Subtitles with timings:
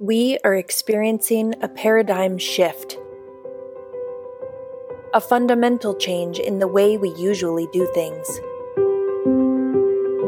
[0.00, 2.96] We are experiencing a paradigm shift,
[5.12, 8.28] a fundamental change in the way we usually do things.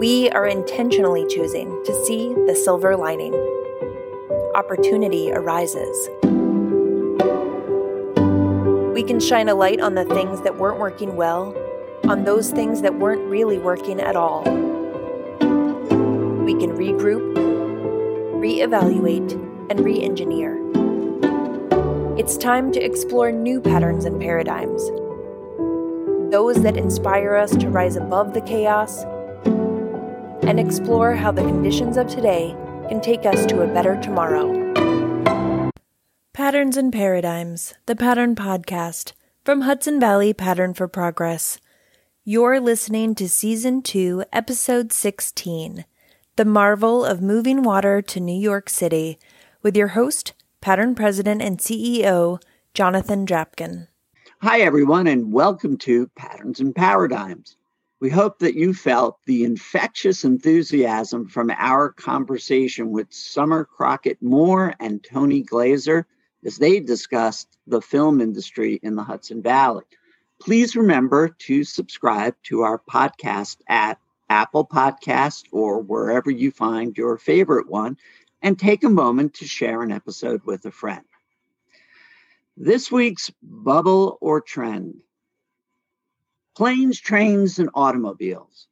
[0.01, 3.33] We are intentionally choosing to see the silver lining.
[4.57, 6.09] Opportunity arises.
[8.93, 11.55] We can shine a light on the things that weren't working well,
[12.09, 14.43] on those things that weren't really working at all.
[16.43, 17.37] We can regroup,
[18.35, 20.59] reevaluate, and re engineer.
[22.19, 24.83] It's time to explore new patterns and paradigms,
[26.31, 29.05] those that inspire us to rise above the chaos
[30.43, 32.55] and explore how the conditions of today
[32.89, 34.61] can take us to a better tomorrow.
[36.33, 39.13] Patterns and Paradigms, the Pattern Podcast
[39.45, 41.59] from Hudson Valley Pattern for Progress.
[42.25, 45.85] You're listening to Season 2, Episode 16
[46.37, 49.19] The Marvel of Moving Water to New York City
[49.63, 53.89] with your host, Pattern President and CEO, Jonathan Drapkin.
[54.41, 57.57] Hi, everyone, and welcome to Patterns and Paradigms.
[58.01, 64.75] We hope that you felt the infectious enthusiasm from our conversation with Summer Crockett Moore
[64.81, 66.05] and Tony Glazer
[66.45, 69.85] as they discussed the film industry in the Hudson Valley.
[70.41, 73.99] Please remember to subscribe to our podcast at
[74.31, 77.99] Apple Podcast or wherever you find your favorite one
[78.43, 81.05] and take a moment to share an episode with a friend.
[82.57, 85.03] This week's bubble or trend
[86.57, 88.67] planes, trains, and automobiles.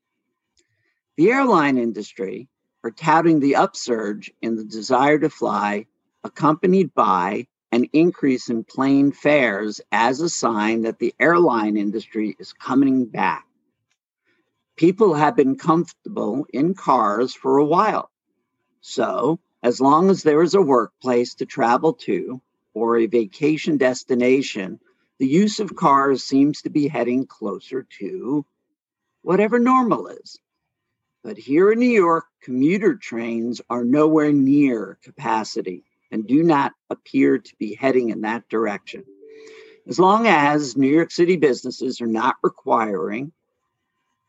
[1.17, 2.49] The airline industry
[2.85, 5.87] are touting the upsurge in the desire to fly,
[6.23, 12.53] accompanied by an increase in plane fares as a sign that the airline industry is
[12.53, 13.47] coming back.
[14.77, 18.11] People have been comfortable in cars for a while.
[18.81, 22.41] So, as long as there is a workplace to travel to
[22.75, 24.79] or a vacation destination,
[25.19, 28.45] the use of cars seems to be heading closer to
[29.23, 30.39] whatever normal is.
[31.25, 37.39] But here in New York, commuter trains are nowhere near capacity and do not appear
[37.39, 39.05] to be heading in that direction.
[39.89, 43.33] As long as New York City businesses are not requiring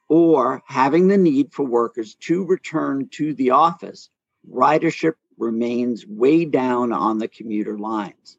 [0.08, 4.10] or having the need for workers to return to the office,
[4.48, 8.38] ridership remains way down on the commuter lines.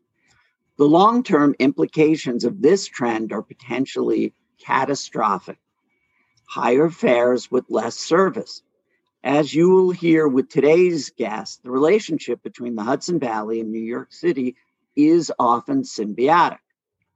[0.76, 5.58] The long term implications of this trend are potentially catastrophic.
[6.48, 8.62] Higher fares with less service.
[9.22, 13.82] As you will hear with today's guest, the relationship between the Hudson Valley and New
[13.82, 14.56] York City
[14.96, 16.58] is often symbiotic.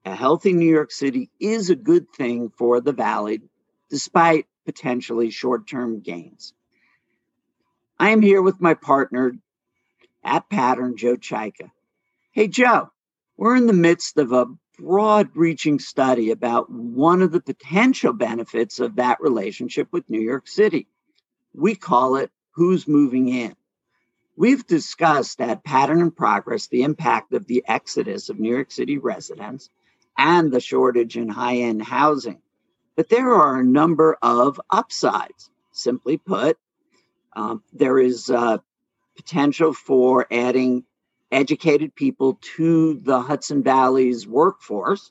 [0.05, 3.41] A healthy New York City is a good thing for the Valley,
[3.89, 6.53] despite potentially short term gains.
[8.05, 9.33] I am here with my partner
[10.23, 11.71] at Pattern, Joe Czajka.
[12.33, 12.91] Hey, Joe,
[13.39, 14.45] we're in the midst of a
[14.79, 20.49] broad reaching study about one of the potential benefits of that relationship with New York
[20.49, 20.87] City.
[21.55, 23.57] We call it Who's Moving In.
[24.37, 28.99] We've discussed at Pattern and Progress the impact of the exodus of New York City
[28.99, 29.71] residents
[30.19, 32.43] and the shortage in high end housing.
[32.97, 35.49] But there are a number of upsides.
[35.73, 36.59] Simply put,
[37.35, 38.59] um, there is uh,
[39.17, 40.85] potential for adding
[41.31, 45.11] educated people to the Hudson Valley's workforce.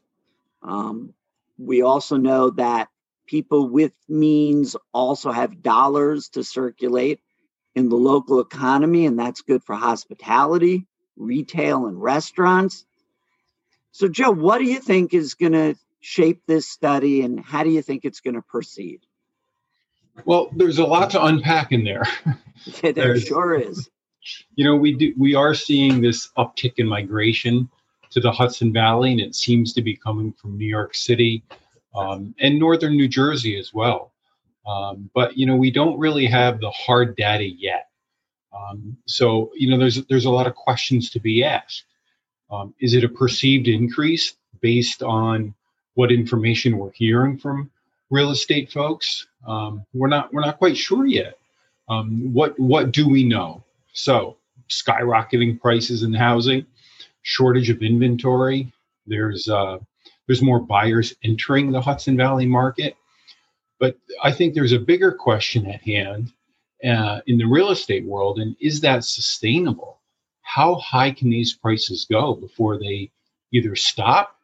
[0.61, 1.13] Um,
[1.57, 2.89] we also know that
[3.25, 7.19] people with means also have dollars to circulate
[7.75, 10.85] in the local economy, and that's good for hospitality,
[11.17, 12.85] retail, and restaurants.
[13.91, 17.69] So, Joe, what do you think is going to shape this study, and how do
[17.69, 19.01] you think it's going to proceed?
[20.25, 22.03] Well, there's a lot to unpack in there.
[22.83, 23.89] yeah, there sure is.
[24.55, 27.69] You know, we do we are seeing this uptick in migration
[28.11, 31.43] to the Hudson Valley, and it seems to be coming from New York City
[31.95, 34.13] um, and northern New Jersey as well.
[34.65, 37.89] Um, but you know, we don't really have the hard data yet.
[38.55, 41.83] Um, so you know, there's there's a lot of questions to be asked.
[42.51, 45.53] Um, is it a perceived increase based on
[45.95, 47.71] what information we're hearing from
[48.13, 49.27] real estate folks?
[49.45, 51.37] Um, we're not we're not quite sure yet.
[51.89, 53.63] Um, what what do we know?
[53.93, 54.37] So
[54.69, 56.65] skyrocketing prices in housing,
[57.23, 58.71] shortage of inventory.
[59.07, 59.79] There's uh,
[60.27, 62.95] there's more buyers entering the Hudson Valley market,
[63.79, 66.31] but I think there's a bigger question at hand
[66.85, 69.99] uh, in the real estate world, and is that sustainable?
[70.43, 73.11] How high can these prices go before they
[73.51, 74.37] either stop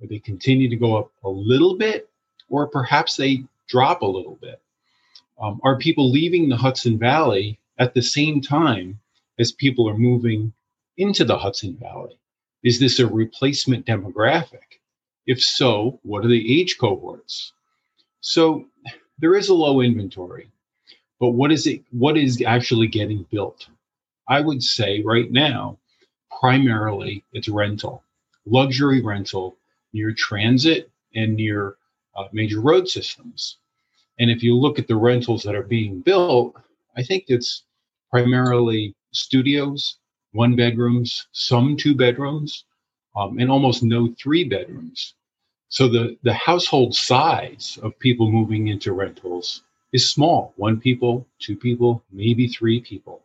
[0.00, 2.09] or they continue to go up a little bit,
[2.50, 4.60] or perhaps they drop a little bit.
[5.40, 9.00] Um, are people leaving the Hudson Valley at the same time
[9.38, 10.52] as people are moving
[10.98, 12.18] into the Hudson Valley?
[12.62, 14.80] Is this a replacement demographic?
[15.26, 17.52] If so, what are the age cohorts?
[18.20, 18.66] So
[19.18, 20.50] there is a low inventory,
[21.18, 21.82] but what is it?
[21.90, 23.68] What is actually getting built?
[24.28, 25.78] I would say right now,
[26.40, 28.02] primarily it's rental,
[28.44, 29.56] luxury rental
[29.92, 31.76] near transit and near
[32.16, 33.58] uh, major road systems.
[34.18, 36.54] And if you look at the rentals that are being built,
[36.96, 37.64] I think it's
[38.10, 39.96] primarily studios,
[40.32, 42.64] one bedrooms, some two bedrooms,
[43.16, 45.14] um, and almost no three bedrooms.
[45.68, 49.62] So the, the household size of people moving into rentals
[49.92, 53.22] is small one people, two people, maybe three people.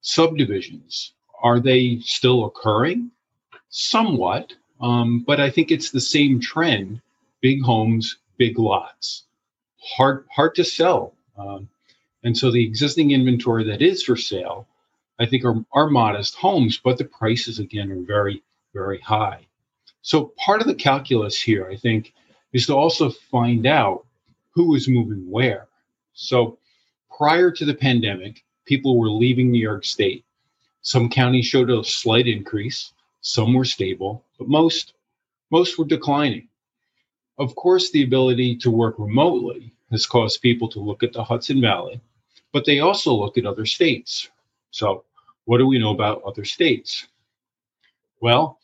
[0.00, 3.10] Subdivisions, are they still occurring?
[3.68, 7.00] Somewhat, um, but I think it's the same trend
[7.46, 9.22] big homes, big lots.
[9.96, 11.14] Hard, hard to sell.
[11.38, 11.68] Um,
[12.24, 14.66] and so the existing inventory that is for sale,
[15.20, 18.42] I think, are, are modest homes, but the prices, again, are very,
[18.74, 19.46] very high.
[20.02, 22.14] So part of the calculus here, I think,
[22.52, 24.04] is to also find out
[24.50, 25.68] who is moving where.
[26.14, 26.58] So
[27.16, 30.24] prior to the pandemic, people were leaving New York State.
[30.82, 34.94] Some counties showed a slight increase, some were stable, but most
[35.52, 36.48] most were declining.
[37.38, 41.60] Of course, the ability to work remotely has caused people to look at the Hudson
[41.60, 42.00] Valley,
[42.52, 44.30] but they also look at other states.
[44.70, 45.04] So,
[45.44, 47.06] what do we know about other states?
[48.20, 48.58] Well,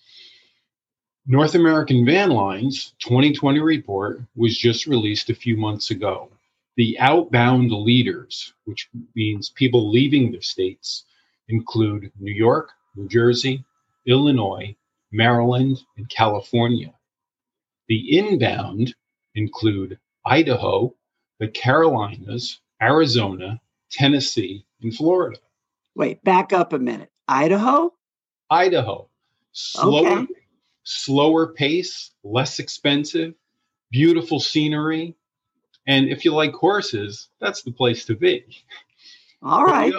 [1.27, 6.31] North American Van Lines 2020 report was just released a few months ago.
[6.77, 11.05] The outbound leaders, which means people leaving the states,
[11.49, 13.63] include New York, New Jersey,
[14.07, 14.75] Illinois,
[15.13, 16.93] Maryland, and California.
[17.93, 18.95] The inbound
[19.35, 20.95] include Idaho,
[21.39, 23.61] the Carolinas, Arizona,
[23.91, 25.39] Tennessee, and Florida.
[25.95, 27.11] Wait, back up a minute.
[27.29, 27.93] Idaho?
[28.49, 29.11] Idaho.
[29.53, 30.33] Slower, okay.
[30.85, 33.35] slower pace, less expensive,
[33.91, 35.15] beautiful scenery.
[35.87, 38.47] And if you like horses, that's the place to be.
[39.43, 39.93] All right.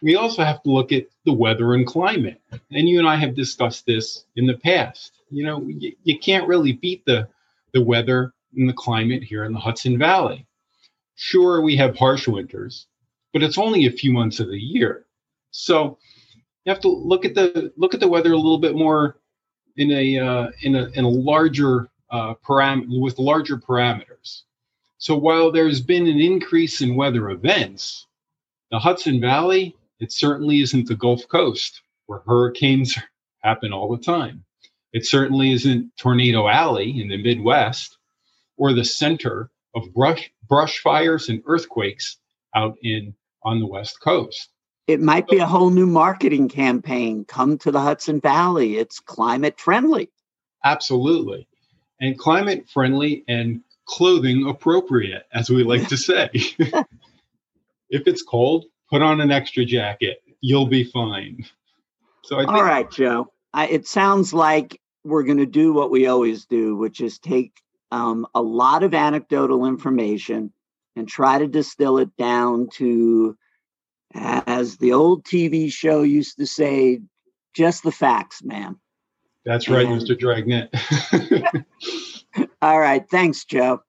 [0.00, 2.40] We, we also have to look at the weather and climate.
[2.70, 5.12] And you and I have discussed this in the past.
[5.28, 7.26] You know, you, you can't really beat the,
[7.72, 10.46] the weather and the climate here in the Hudson Valley.
[11.14, 12.86] Sure, we have harsh winters,
[13.32, 15.06] but it's only a few months of the year.
[15.50, 15.98] So
[16.64, 19.18] you have to look at the look at the weather a little bit more
[19.76, 24.42] in a uh, in a in a larger uh, param with larger parameters.
[24.98, 28.06] So while there's been an increase in weather events,
[28.70, 32.98] the Hudson Valley it certainly isn't the Gulf Coast where hurricanes
[33.42, 34.44] happen all the time.
[34.92, 37.96] It certainly isn't Tornado Alley in the Midwest
[38.56, 42.18] or the center of brush brush fires and earthquakes
[42.54, 44.48] out in on the West Coast.
[44.86, 47.24] It might be a whole new marketing campaign.
[47.24, 48.76] Come to the Hudson Valley.
[48.76, 50.10] It's climate friendly.
[50.64, 51.48] Absolutely.
[52.00, 56.28] And climate friendly and clothing appropriate, as we like to say.
[57.88, 60.20] if it's cold, put on an extra jacket.
[60.40, 61.46] You'll be fine.
[62.24, 63.32] So I think- All right, Joe.
[63.54, 67.52] I, it sounds like we're going to do what we always do, which is take
[67.90, 70.52] um, a lot of anecdotal information
[70.96, 73.36] and try to distill it down to
[74.14, 77.00] as the old TV show used to say,
[77.54, 78.76] just the facts, man.
[79.44, 80.18] That's right, and, Mr.
[80.18, 80.70] Dragnet.
[82.62, 83.04] all right.
[83.10, 83.82] Thanks, Joe.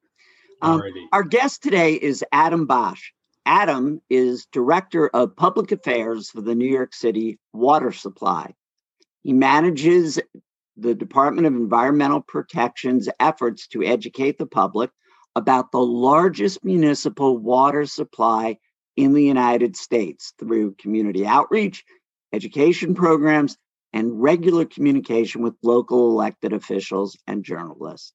[0.61, 3.11] Um, our guest today is Adam Bosch.
[3.45, 8.53] Adam is Director of Public Affairs for the New York City Water Supply.
[9.23, 10.19] He manages
[10.77, 14.91] the Department of Environmental Protection's efforts to educate the public
[15.35, 18.57] about the largest municipal water supply
[18.95, 21.83] in the United States through community outreach,
[22.31, 23.57] education programs,
[23.91, 28.13] and regular communication with local elected officials and journalists.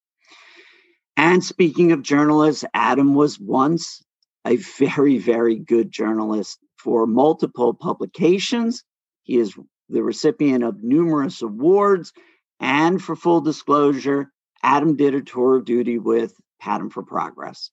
[1.16, 4.02] And speaking of journalists, Adam was once
[4.46, 8.84] a very, very good journalist for multiple publications.
[9.24, 9.54] He is
[9.88, 12.12] the recipient of numerous awards.
[12.60, 17.70] And for full disclosure, Adam did a tour of duty with Pattern for Progress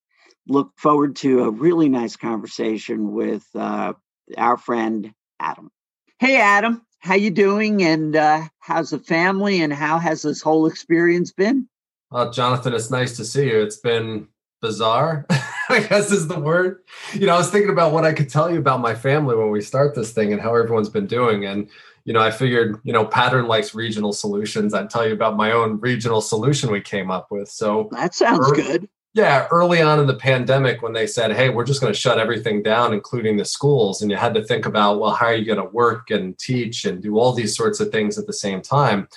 [0.48, 3.94] look forward to a really nice conversation with uh,
[4.38, 5.72] our friend Adam.
[6.20, 7.84] Hey, Adam, how you doing?
[7.84, 9.62] And uh, how's the family?
[9.62, 11.68] And how has this whole experience been?
[12.12, 13.62] Well, Jonathan, it's nice to see you.
[13.62, 14.28] It's been
[14.62, 15.26] bizarre,
[15.70, 16.84] I guess is the word.
[17.14, 19.50] You know, I was thinking about what I could tell you about my family when
[19.50, 21.46] we start this thing and how everyone's been doing.
[21.46, 21.70] And
[22.06, 24.74] you know, I figured, you know, pattern likes regional solutions.
[24.74, 27.50] I'd tell you about my own regional solution we came up with.
[27.50, 31.50] So that sounds early, good Yeah, early on in the pandemic, when they said, hey,
[31.50, 34.66] we're just going to shut everything down, including the schools, and you had to think
[34.66, 37.80] about, well, how are you going to work and teach and do all these sorts
[37.80, 39.08] of things at the same time?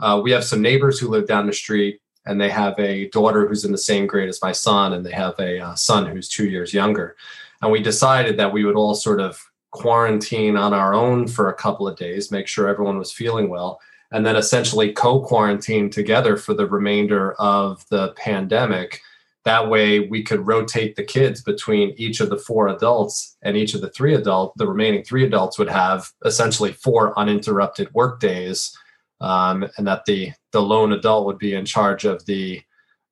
[0.00, 3.46] Uh, we have some neighbors who live down the street, and they have a daughter
[3.46, 6.30] who's in the same grade as my son, and they have a uh, son who's
[6.30, 7.14] two years younger.
[7.60, 9.38] And we decided that we would all sort of
[9.72, 13.80] quarantine on our own for a couple of days, make sure everyone was feeling well,
[14.12, 19.00] and then essentially co quarantine together for the remainder of the pandemic.
[19.44, 23.74] That way we could rotate the kids between each of the four adults and each
[23.74, 28.76] of the three adult the remaining three adults would have essentially four uninterrupted work days
[29.20, 32.62] um, and that the the lone adult would be in charge of the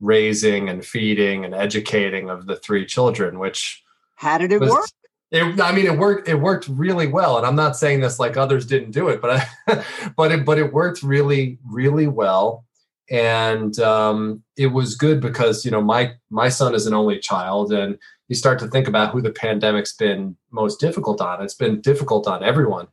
[0.01, 3.83] raising and feeding and educating of the three children which
[4.15, 4.89] how did it was, work
[5.31, 6.29] it, I mean, it worked.
[6.29, 9.47] It worked really well, and I'm not saying this like others didn't do it, but
[9.69, 9.85] I,
[10.17, 12.65] but it but it worked really really well
[13.11, 17.73] and um, it was good because you know my my son is an only child
[17.73, 21.81] and you start to think about who the pandemic's been most difficult on it's been
[21.81, 22.87] difficult on everyone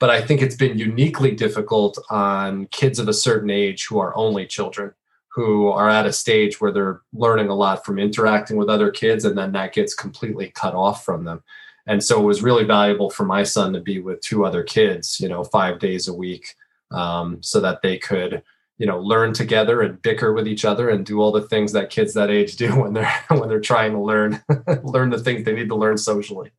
[0.00, 4.16] but i think it's been uniquely difficult on kids of a certain age who are
[4.16, 4.92] only children
[5.28, 9.24] who are at a stage where they're learning a lot from interacting with other kids
[9.24, 11.42] and then that gets completely cut off from them
[11.86, 15.20] and so it was really valuable for my son to be with two other kids
[15.20, 16.54] you know five days a week
[16.92, 18.42] um, so that they could
[18.78, 21.90] you know learn together and bicker with each other and do all the things that
[21.90, 24.42] kids that age do when they're when they're trying to learn
[24.82, 26.50] learn the things they need to learn socially.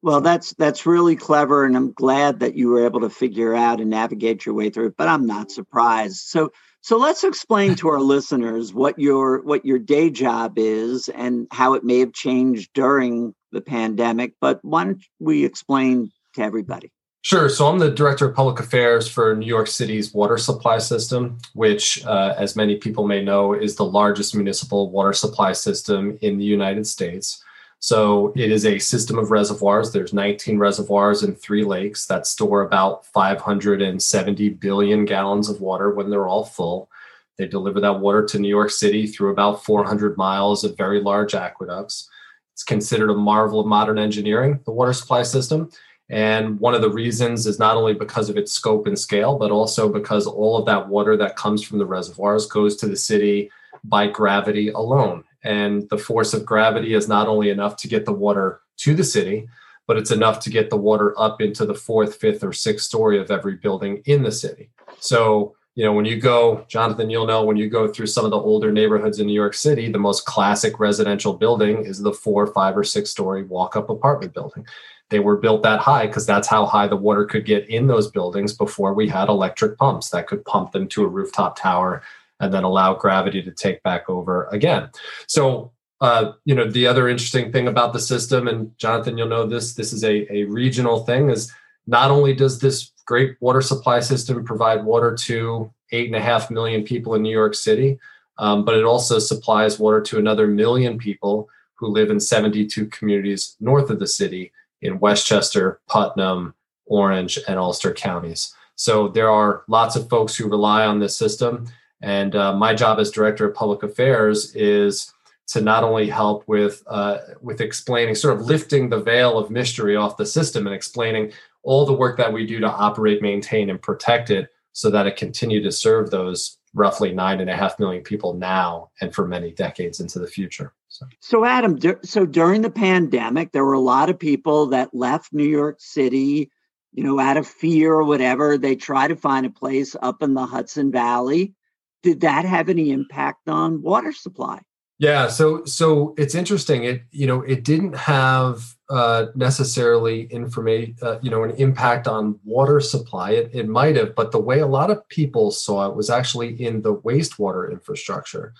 [0.00, 3.80] Well that's that's really clever and i'm glad that you were able to figure out
[3.80, 6.16] and navigate your way through it but i'm not surprised.
[6.16, 6.52] So
[6.84, 11.72] so let's explain to our listeners what your what your day job is and how
[11.72, 16.90] it may have changed during the pandemic but why don't we explain to everybody
[17.24, 17.48] Sure.
[17.48, 22.04] So I'm the director of public affairs for New York City's water supply system, which,
[22.04, 26.44] uh, as many people may know, is the largest municipal water supply system in the
[26.44, 27.42] United States.
[27.78, 29.90] So it is a system of reservoirs.
[29.90, 36.10] There's 19 reservoirs and three lakes that store about 570 billion gallons of water when
[36.10, 36.90] they're all full.
[37.38, 41.34] They deliver that water to New York City through about 400 miles of very large
[41.34, 42.10] aqueducts.
[42.54, 45.70] It's considered a marvel of modern engineering, the water supply system.
[46.08, 49.50] And one of the reasons is not only because of its scope and scale, but
[49.50, 53.50] also because all of that water that comes from the reservoirs goes to the city
[53.82, 55.24] by gravity alone.
[55.42, 59.04] And the force of gravity is not only enough to get the water to the
[59.04, 59.48] city,
[59.86, 63.18] but it's enough to get the water up into the fourth, fifth, or sixth story
[63.18, 64.70] of every building in the city.
[65.00, 68.30] So, you know, when you go, Jonathan, you'll know when you go through some of
[68.30, 72.46] the older neighborhoods in New York City, the most classic residential building is the four,
[72.46, 74.64] five, or six story walk up apartment building.
[75.10, 78.10] They were built that high because that's how high the water could get in those
[78.10, 82.02] buildings before we had electric pumps that could pump them to a rooftop tower
[82.40, 84.90] and then allow gravity to take back over again.
[85.26, 89.46] So, uh, you know, the other interesting thing about the system, and Jonathan, you'll know
[89.46, 91.52] this, this is a, a regional thing, is
[91.86, 96.50] not only does this great water supply system provide water to eight and a half
[96.50, 97.98] million people in New York City,
[98.38, 103.56] um, but it also supplies water to another million people who live in 72 communities
[103.60, 106.54] north of the city in Westchester, Putnam,
[106.86, 108.54] Orange, and Ulster counties.
[108.76, 111.66] So there are lots of folks who rely on this system.
[112.00, 115.12] And uh, my job as director of public affairs is
[115.48, 119.94] to not only help with uh, with explaining, sort of lifting the veil of mystery
[119.94, 121.32] off the system and explaining
[121.64, 125.16] all the work that we do to operate, maintain, and protect it, so that it
[125.16, 129.52] continue to serve those roughly nine and a half million people now and for many
[129.52, 130.74] decades into the future.
[130.88, 135.32] So, so Adam, so during the pandemic, there were a lot of people that left
[135.32, 136.50] New York City,
[136.92, 138.58] you know, out of fear or whatever.
[138.58, 141.54] They try to find a place up in the Hudson Valley.
[142.02, 144.60] Did that have any impact on water supply?
[144.98, 146.84] Yeah, so so it's interesting.
[146.84, 152.38] It you know it didn't have uh, necessarily information, uh, you know, an impact on
[152.44, 153.32] water supply.
[153.32, 156.62] It, it might have, but the way a lot of people saw it was actually
[156.62, 158.54] in the wastewater infrastructure.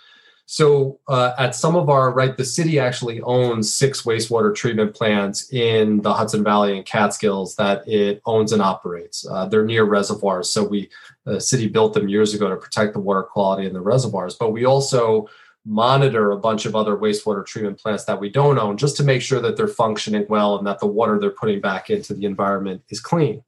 [0.46, 5.50] So uh, at some of our right, the city actually owns six wastewater treatment plants
[5.52, 9.26] in the Hudson Valley and Catskills that it owns and operates.
[9.26, 10.90] Uh, they're near reservoirs, so we
[11.24, 14.34] the city built them years ago to protect the water quality in the reservoirs.
[14.34, 15.28] But we also
[15.64, 19.22] monitor a bunch of other wastewater treatment plants that we don't own just to make
[19.22, 22.82] sure that they're functioning well and that the water they're putting back into the environment
[22.90, 23.42] is clean.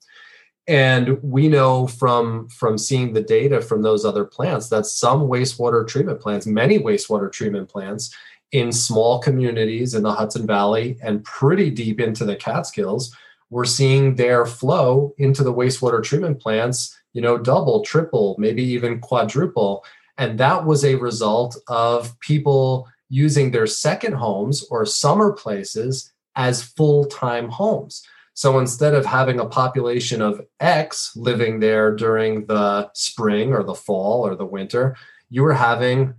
[0.69, 5.87] And we know from from seeing the data from those other plants that some wastewater
[5.87, 8.15] treatment plants many wastewater treatment plants
[8.53, 13.15] in small communities in the hudson valley and pretty deep into the catskills
[13.51, 19.01] we're seeing their flow into the wastewater treatment plants you know double triple maybe even
[19.01, 19.85] quadruple
[20.19, 26.63] and that was a result of people using their second homes or summer places as
[26.63, 28.03] full time homes.
[28.35, 33.75] So instead of having a population of X living there during the spring or the
[33.75, 34.97] fall or the winter,
[35.31, 36.15] you were having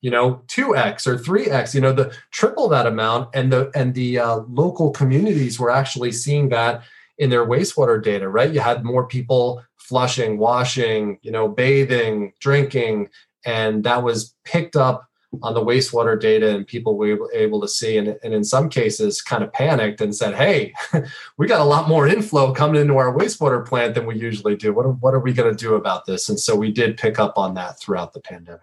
[0.00, 4.18] you know 2x or 3x you know the triple that amount and the and the
[4.18, 6.82] uh, local communities were actually seeing that
[7.18, 13.08] in their wastewater data right you had more people flushing washing you know bathing drinking
[13.44, 15.10] and that was picked up
[15.42, 19.22] on the wastewater data and people were able to see and, and in some cases
[19.22, 20.72] kind of panicked and said hey
[21.38, 24.72] we got a lot more inflow coming into our wastewater plant than we usually do.
[24.72, 26.28] What are, what are we going to do about this?
[26.28, 28.60] And so we did pick up on that throughout the pandemic.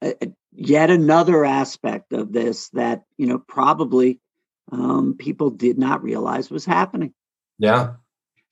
[0.00, 0.12] Uh,
[0.52, 4.20] yet another aspect of this that you know probably
[4.72, 7.14] um, people did not realize was happening.
[7.58, 7.92] Yeah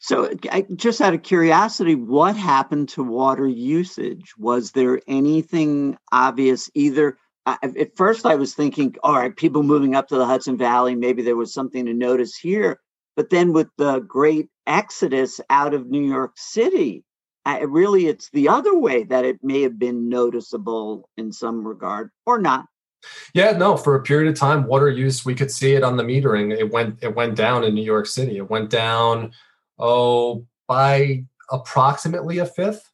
[0.03, 0.33] so,
[0.77, 4.33] just out of curiosity, what happened to water usage?
[4.39, 7.19] Was there anything obvious either?
[7.45, 11.23] At first, I was thinking, all right, people moving up to the Hudson Valley, maybe
[11.23, 12.81] there was something to notice here.
[13.15, 17.05] But then with the great exodus out of New York City,
[17.45, 22.11] uh, really it's the other way that it may have been noticeable in some regard
[22.25, 22.65] or not.
[23.35, 26.03] Yeah, no, for a period of time, water use, we could see it on the
[26.03, 26.57] metering.
[26.57, 28.39] It went it went down in New York City.
[28.39, 29.33] It went down
[29.81, 32.91] oh, by approximately a fifth.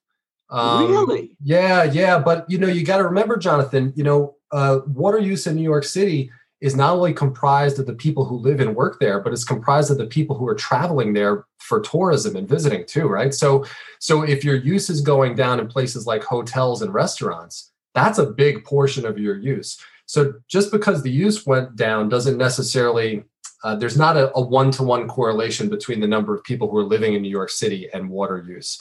[0.49, 1.37] Um, really?
[1.43, 2.19] Yeah, yeah.
[2.19, 3.93] But you know, you got to remember, Jonathan.
[3.97, 7.95] You know, uh, water use in New York City is not only comprised of the
[7.95, 11.13] people who live and work there, but it's comprised of the people who are traveling
[11.13, 13.35] there for tourism and visiting too, right?
[13.35, 13.67] So,
[13.99, 18.27] so if your use is going down in places like hotels and restaurants, that's a
[18.27, 19.79] big portion of your use.
[20.07, 23.25] So, just because the use went down doesn't necessarily
[23.65, 26.85] uh, there's not a one to one correlation between the number of people who are
[26.85, 28.79] living in New York City and water use.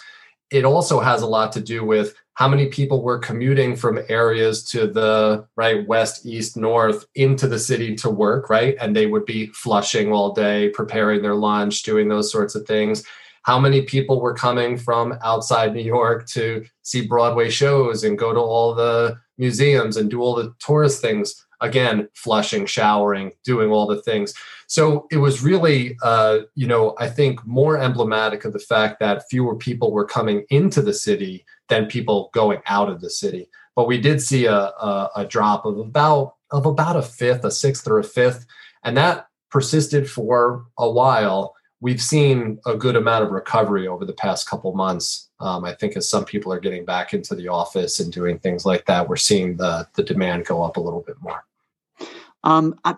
[0.51, 4.63] It also has a lot to do with how many people were commuting from areas
[4.69, 8.75] to the right west, east, north into the city to work, right?
[8.79, 13.03] And they would be flushing all day, preparing their lunch, doing those sorts of things.
[13.43, 18.33] How many people were coming from outside New York to see Broadway shows and go
[18.33, 21.44] to all the museums and do all the tourist things?
[21.61, 24.33] Again, flushing, showering, doing all the things.
[24.67, 29.29] So it was really, uh, you know, I think more emblematic of the fact that
[29.29, 33.49] fewer people were coming into the city than people going out of the city.
[33.75, 37.51] But we did see a, a, a drop of about of about a fifth, a
[37.51, 38.45] sixth, or a fifth,
[38.83, 41.55] and that persisted for a while.
[41.81, 45.24] We've seen a good amount of recovery over the past couple months.
[45.39, 48.65] Um, I think as some people are getting back into the office and doing things
[48.65, 51.43] like that, we're seeing the the demand go up a little bit more.
[52.43, 52.95] Um, I,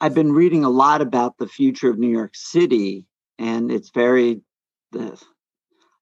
[0.00, 3.06] I've been reading a lot about the future of New York City,
[3.38, 4.42] and it's very.
[4.98, 5.16] Uh,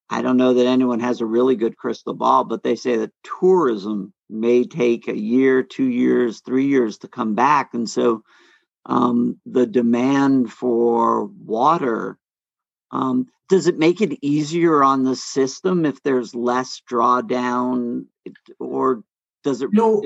[0.09, 3.13] I don't know that anyone has a really good crystal ball, but they say that
[3.39, 8.23] tourism may take a year, two years, three years to come back, and so
[8.85, 12.17] um, the demand for water.
[12.91, 18.05] Um, does it make it easier on the system if there's less drawdown,
[18.59, 19.03] or
[19.43, 19.69] does it?
[19.73, 20.03] No,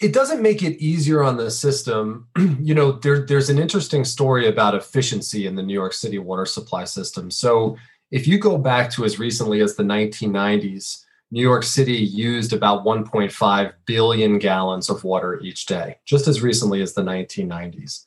[0.00, 2.28] it doesn't make it easier on the system.
[2.60, 6.46] you know, there, there's an interesting story about efficiency in the New York City water
[6.46, 7.30] supply system.
[7.30, 7.76] So,
[8.10, 12.84] if you go back to as recently as the 1990s, New York City used about
[12.84, 18.04] 1.5 billion gallons of water each day, just as recently as the 1990s.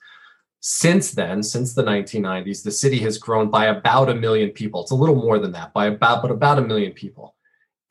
[0.62, 4.82] Since then, since the 1990s, the city has grown by about a million people.
[4.82, 7.36] It's a little more than that, by about, but about a million people.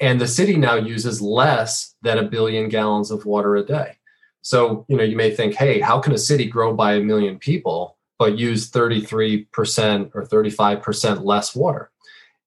[0.00, 3.96] And the city now uses less than a billion gallons of water a day.
[4.42, 7.38] So, you know, you may think, hey, how can a city grow by a million
[7.38, 11.90] people but use 33% or 35% less water?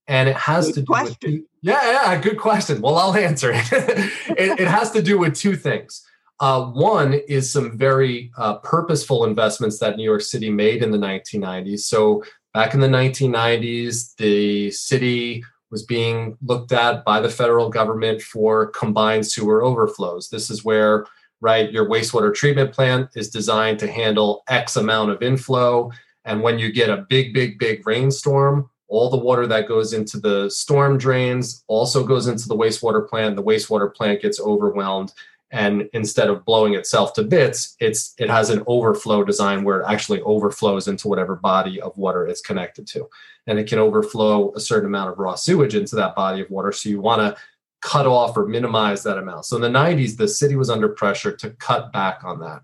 [0.08, 1.32] And it has good to do question.
[1.32, 2.82] with yeah, yeah, good question.
[2.82, 3.66] Well, I'll answer it.
[3.72, 6.06] it, it has to do with two things.
[6.42, 10.98] Uh, one is some very uh, purposeful investments that New York City made in the
[10.98, 11.82] 1990s.
[11.82, 18.24] So, back in the 1990s, the city was being looked at by the federal government
[18.24, 20.30] for combined sewer overflows.
[20.30, 21.06] This is where,
[21.42, 25.92] right, your wastewater treatment plant is designed to handle X amount of inflow.
[26.26, 30.20] And when you get a big, big, big rainstorm, all the water that goes into
[30.20, 33.36] the storm drains also goes into the wastewater plant.
[33.38, 35.14] The wastewater plant gets overwhelmed
[35.52, 39.86] and instead of blowing itself to bits it's it has an overflow design where it
[39.88, 43.08] actually overflows into whatever body of water it's connected to.
[43.48, 46.72] And it can overflow a certain amount of raw sewage into that body of water
[46.72, 47.42] so you want to
[47.82, 49.46] cut off or minimize that amount.
[49.46, 52.62] So in the 90s the city was under pressure to cut back on that.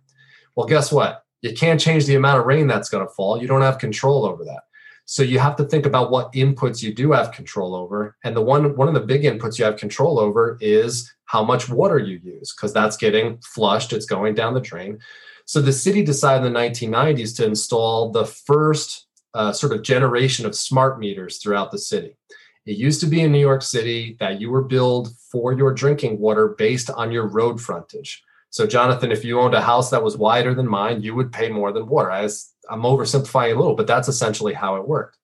[0.56, 1.24] Well guess what?
[1.42, 3.40] You can't change the amount of rain that's going to fall.
[3.40, 4.64] You don't have control over that
[5.10, 8.18] So you have to think about what inputs you do have control over.
[8.26, 11.70] And the one one of the big inputs you have control over is how much
[11.70, 15.00] water you use because that's getting flushed, it's going down the drain.
[15.46, 20.46] So the city decided in the 1990s to install the first uh, sort of generation
[20.46, 22.18] of smart meters throughout the city.
[22.66, 26.20] It used to be in New York City that you were billed for your drinking
[26.20, 28.24] water based on your road frontage.
[28.50, 31.50] So, Jonathan, if you owned a house that was wider than mine, you would pay
[31.50, 32.12] more than water.
[32.12, 35.18] As I'm oversimplifying a little, but that's essentially how it worked.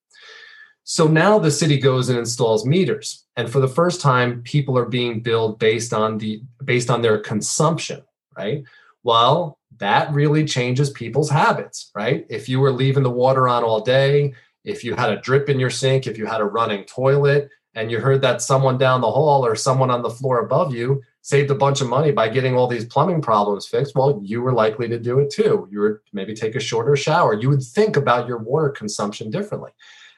[0.84, 4.84] So now the city goes and installs meters, and for the first time, people are
[4.84, 8.02] being billed based on the based on their consumption,
[8.36, 8.64] right?
[9.02, 12.26] Well, that really changes people's habits, right?
[12.28, 15.58] If you were leaving the water on all day, if you had a drip in
[15.58, 19.10] your sink, if you had a running toilet, and you heard that someone down the
[19.10, 22.54] hall or someone on the floor above you saved a bunch of money by getting
[22.54, 25.66] all these plumbing problems fixed, well, you were likely to do it too.
[25.70, 27.32] You would maybe take a shorter shower.
[27.34, 29.70] You would think about your water consumption differently.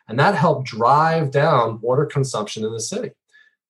[0.08, 3.10] And that helped drive down water consumption in the city.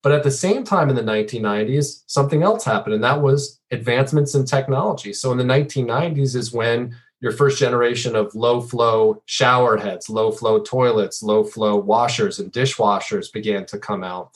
[0.02, 4.34] But at the same time in the 1990s, something else happened, and that was advancements
[4.34, 5.12] in technology.
[5.12, 6.94] So in the 1990s is when
[7.26, 12.52] your first generation of low flow shower heads, low flow toilets, low flow washers, and
[12.52, 14.30] dishwashers began to come out.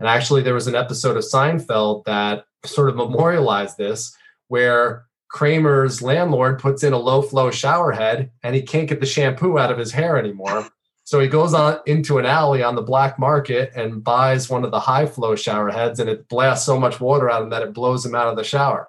[0.00, 4.16] And actually, there was an episode of Seinfeld that sort of memorialized this,
[4.48, 9.06] where Kramer's landlord puts in a low flow shower head and he can't get the
[9.06, 10.68] shampoo out of his hair anymore.
[11.04, 14.72] So he goes on into an alley on the black market and buys one of
[14.72, 17.62] the high flow shower heads, and it blasts so much water out of him that
[17.62, 18.88] it blows him out of the shower.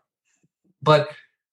[0.82, 1.10] But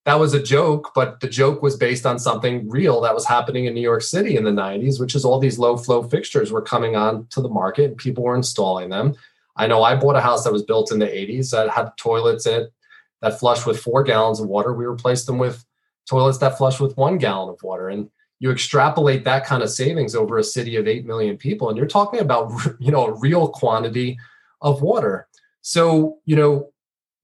[0.07, 3.67] that was a joke, but the joke was based on something real that was happening
[3.67, 6.63] in New York City in the 90s, which is all these low flow fixtures were
[6.63, 9.15] coming on to the market and people were installing them.
[9.57, 12.47] I know I bought a house that was built in the 80s that had toilets
[12.47, 12.73] in it
[13.21, 14.73] that flushed with four gallons of water.
[14.73, 15.65] We replaced them with
[16.09, 17.91] toilets that flush with one gallon of water.
[17.91, 18.11] And
[18.41, 21.87] you extrapolate that kind of savings over a city of 8 million people and you're
[21.87, 24.19] talking about you know a real quantity
[24.63, 25.29] of water
[25.61, 26.73] so you know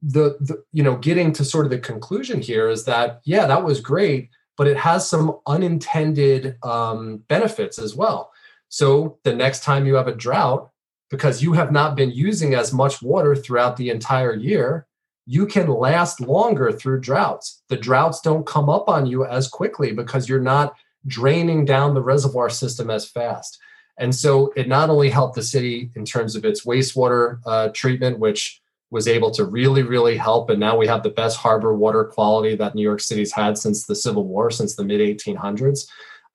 [0.03, 3.65] the, the you know getting to sort of the conclusion here is that yeah that
[3.65, 8.31] was great but it has some unintended um, benefits as well
[8.69, 10.71] so the next time you have a drought
[11.09, 14.87] because you have not been using as much water throughout the entire year
[15.25, 19.93] you can last longer through droughts the droughts don't come up on you as quickly
[19.93, 20.75] because you're not
[21.07, 23.59] draining down the reservoir system as fast.
[23.99, 28.19] And so it not only helped the city in terms of its wastewater uh, treatment,
[28.19, 30.49] which was able to really, really help.
[30.51, 33.87] And now we have the best harbor water quality that New York City's had since
[33.87, 35.87] the Civil War, since the mid 1800s.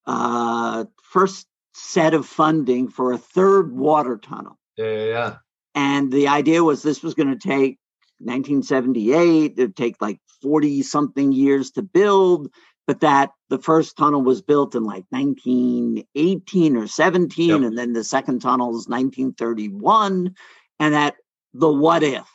[0.06, 4.58] uh, first set of funding for a third water tunnel.
[4.76, 5.36] Yeah, yeah, yeah.
[5.80, 7.78] And the idea was this was going to take
[8.18, 9.54] 1978.
[9.56, 12.50] It'd take like 40 something years to build,
[12.86, 17.60] but that the first tunnel was built in like 1918 or 17, yep.
[17.62, 20.34] and then the second tunnel is 1931,
[20.78, 21.16] and that
[21.54, 22.28] the what if,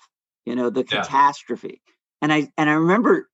[0.47, 1.03] you know, the yeah.
[1.03, 1.83] catastrophe.
[2.23, 3.29] And I and I remember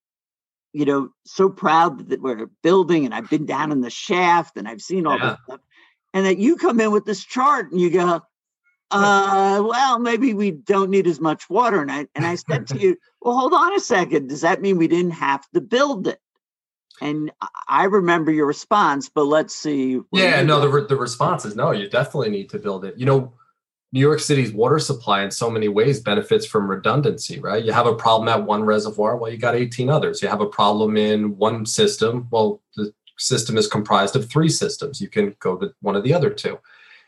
[0.74, 4.69] you know, so proud that we're building and I've been down in the shaft and
[4.69, 5.32] I've seen all yeah.
[5.32, 5.60] this stuff.
[6.13, 8.21] And that you come in with this chart and you go,
[8.91, 11.82] uh, well, maybe we don't need as much water.
[11.82, 14.27] And I and I said to you, well, hold on a second.
[14.27, 16.19] Does that mean we didn't have to build it?
[17.01, 17.32] And
[17.67, 19.99] I remember your response, but let's see.
[20.13, 22.95] Yeah, no, the, the response is no, you definitely need to build it.
[22.95, 23.34] You know,
[23.91, 27.63] New York City's water supply in so many ways benefits from redundancy, right?
[27.63, 30.21] You have a problem at one reservoir, well, you got 18 others.
[30.21, 35.01] You have a problem in one system, well, the system is comprised of three systems.
[35.01, 36.60] You can go to one of the other two.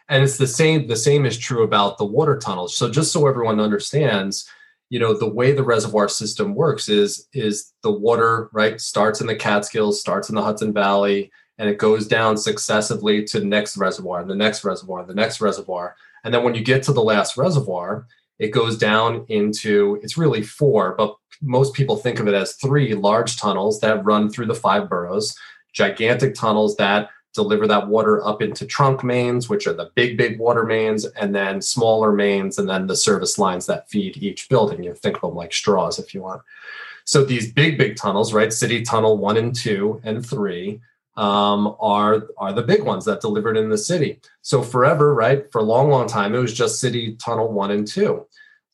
[0.09, 2.75] And it's the same, the same is true about the water tunnels.
[2.75, 4.49] So just so everyone understands,
[4.89, 9.27] you know, the way the reservoir system works is is the water, right, starts in
[9.27, 13.77] the Catskills, starts in the Hudson Valley, and it goes down successively to the next
[13.77, 17.03] reservoir, and the next reservoir, the next reservoir and then when you get to the
[17.03, 18.07] last reservoir,
[18.39, 22.95] it goes down into it's really four, but most people think of it as three
[22.95, 25.37] large tunnels that run through the five boroughs,
[25.73, 30.39] gigantic tunnels that deliver that water up into trunk mains, which are the big, big
[30.39, 34.83] water mains, and then smaller mains, and then the service lines that feed each building.
[34.83, 36.41] You think of them like straws if you want.
[37.05, 38.53] So these big, big tunnels, right?
[38.53, 40.79] City Tunnel one and two and three
[41.17, 44.19] um, are are the big ones that delivered in the city.
[44.41, 45.51] So forever, right?
[45.51, 48.25] For a long, long time, it was just City Tunnel one and two.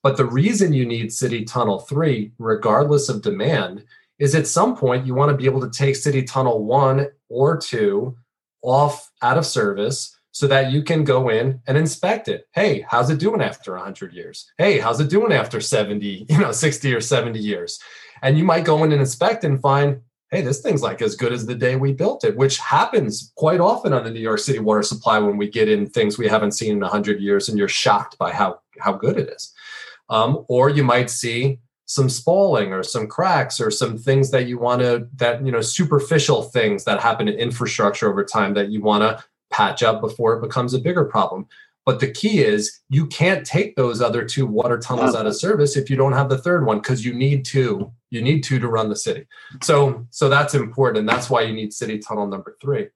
[0.04, 3.84] But the reason you need City Tunnel three, regardless of demand,
[4.19, 7.58] is at some point you want to be able to take City Tunnel one or
[7.58, 8.15] two
[8.62, 12.48] off out of service so that you can go in and inspect it.
[12.54, 14.52] Hey, how's it doing after 100 years?
[14.58, 17.80] Hey, how's it doing after 70, you know, 60 or 70 years?
[18.22, 21.34] And you might go in and inspect and find, hey, this thing's like as good
[21.34, 24.60] as the day we built it, which happens quite often on the New York City
[24.60, 27.67] water supply when we get in things we haven't seen in 100 years and you're
[27.67, 29.54] shocked by how, how good it is.
[30.10, 34.60] Um, or you might see some spalling or some cracks or some things that you
[34.60, 38.80] want to that you know superficial things that happen in infrastructure over time that you
[38.80, 41.47] want to patch up before it becomes a bigger problem.
[41.88, 45.75] But the key is you can't take those other two water tunnels out of service
[45.75, 48.67] if you don't have the third one because you need two you need two to
[48.67, 49.25] run the city.
[49.63, 50.99] So so that's important.
[50.99, 52.89] And that's why you need city tunnel number three.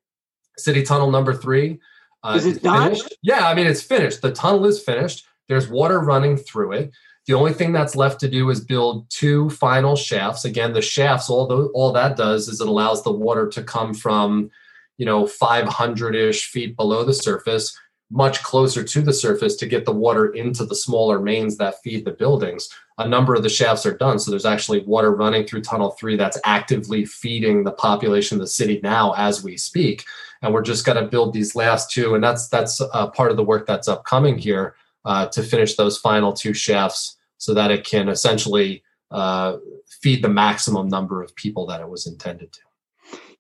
[0.60, 1.80] City tunnel number three
[2.24, 2.92] uh, is it done?
[2.92, 3.16] Finished.
[3.24, 4.22] yeah i mean it's finished.
[4.22, 5.26] The tunnel is finished.
[5.50, 6.92] There's water running through it
[7.26, 10.44] the only thing that's left to do is build two final shafts.
[10.44, 13.94] Again, the shafts, all, the, all that does is it allows the water to come
[13.94, 14.52] from,
[14.98, 17.78] you know, 500 ish feet below the surface,
[18.12, 22.04] much closer to the surface to get the water into the smaller mains that feed
[22.04, 22.68] the buildings.
[22.98, 24.20] A number of the shafts are done.
[24.20, 28.48] So there's actually water running through tunnel three that's actively feeding the population of the
[28.48, 30.04] city now as we speak.
[30.42, 32.16] And we're just going to build these last two.
[32.16, 32.82] And that's, that's
[33.16, 37.54] part of the work that's upcoming here uh, to finish those final two shafts so
[37.54, 39.58] that it can essentially uh,
[40.02, 42.62] feed the maximum number of people that it was intended to.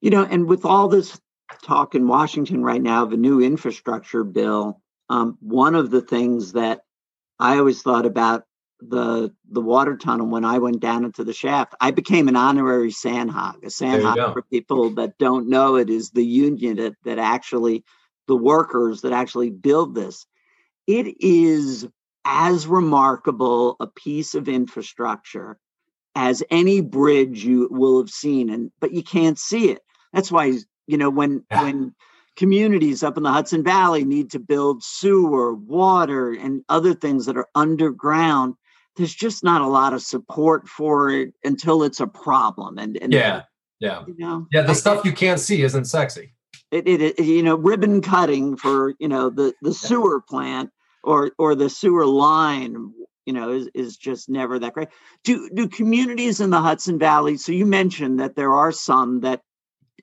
[0.01, 1.19] You know, and with all this
[1.63, 6.53] talk in Washington right now of a new infrastructure bill, um, one of the things
[6.53, 6.81] that
[7.39, 8.43] I always thought about
[8.79, 12.91] the the water tunnel when I went down into the shaft, I became an honorary
[12.91, 13.63] sandhog.
[13.63, 17.83] A sandhog for people that don't know it is the union that, that actually
[18.27, 20.25] the workers that actually build this
[20.87, 21.87] it is
[22.25, 25.57] as remarkable a piece of infrastructure
[26.15, 29.81] as any bridge you will have seen and but you can't see it.
[30.13, 30.53] That's why
[30.87, 31.63] you know when yeah.
[31.63, 31.95] when
[32.35, 37.37] communities up in the hudson valley need to build sewer water and other things that
[37.37, 38.55] are underground
[38.95, 43.13] there's just not a lot of support for it until it's a problem and, and
[43.13, 43.43] yeah
[43.79, 44.03] yeah.
[44.07, 46.33] you know yeah the stuff you can't see isn't sexy.
[46.71, 50.71] It, it, it, you know ribbon cutting for you know the the sewer plant
[51.03, 52.93] or or the sewer line
[53.25, 54.89] you know is, is just never that great
[55.23, 59.41] do do communities in the hudson valley so you mentioned that there are some that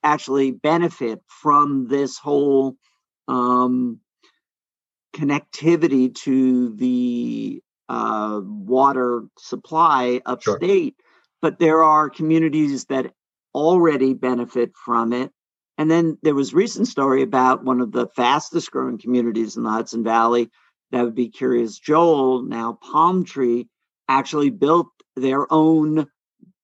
[0.02, 2.74] actually benefit from this whole
[3.28, 3.98] um,
[5.14, 11.06] connectivity to the uh, water supply upstate sure.
[11.42, 13.12] but there are communities that
[13.54, 15.30] already benefit from it
[15.76, 19.70] and then there was recent story about one of the fastest growing communities in the
[19.70, 20.50] Hudson Valley
[20.92, 23.68] that would be Kiryas Joel, now Palm Tree,
[24.08, 26.06] actually built their own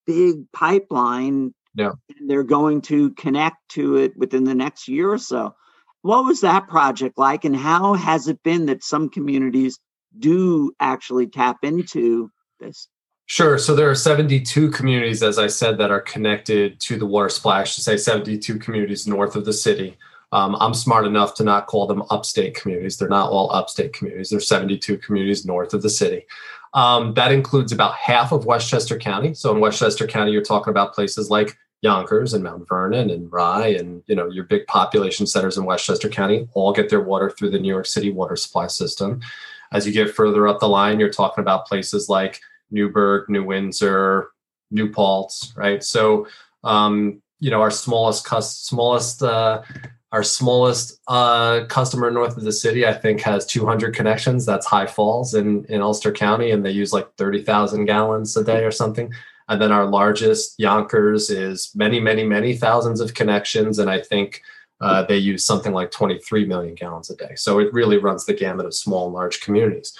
[0.06, 1.54] big pipeline.
[1.74, 1.92] Yeah.
[2.18, 5.54] And they're going to connect to it within the next year or so.
[6.02, 9.78] What was that project like, and how has it been that some communities
[10.18, 12.88] do actually tap into this?
[13.26, 13.58] Sure.
[13.58, 17.74] So there are 72 communities, as I said, that are connected to the water splash,
[17.74, 19.98] to say 72 communities north of the city.
[20.32, 22.96] Um, I'm smart enough to not call them upstate communities.
[22.96, 24.30] They're not all upstate communities.
[24.30, 26.26] There's 72 communities north of the city.
[26.74, 29.34] Um, that includes about half of Westchester County.
[29.34, 33.68] So in Westchester County, you're talking about places like Yonkers and Mount Vernon and Rye
[33.68, 37.50] and you know your big population centers in Westchester County all get their water through
[37.50, 39.20] the New York City water supply system.
[39.72, 44.30] As you get further up the line, you're talking about places like Newburgh, New Windsor,
[44.70, 45.82] New Paltz, right?
[45.82, 46.26] So,
[46.64, 48.26] um, you know, our smallest,
[48.66, 49.62] smallest, uh,
[50.12, 54.46] our smallest uh, customer north of the city, I think, has 200 connections.
[54.46, 58.64] That's High Falls in in Ulster County, and they use like 30,000 gallons a day
[58.64, 59.12] or something.
[59.48, 64.42] And then our largest, Yonkers, is many, many, many thousands of connections, and I think.
[64.78, 67.34] Uh, they use something like 23 million gallons a day.
[67.34, 69.96] So it really runs the gamut of small and large communities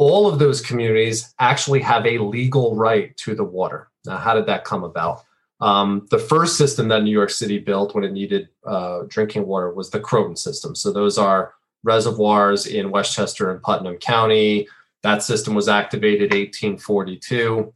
[0.00, 3.90] all of those communities actually have a legal right to the water.
[4.06, 5.24] Now, how did that come about?
[5.60, 9.72] Um, the first system that New York City built when it needed uh, drinking water
[9.72, 10.74] was the Croton system.
[10.74, 14.66] So those are reservoirs in Westchester and Putnam County.
[15.02, 17.72] That system was activated 1842,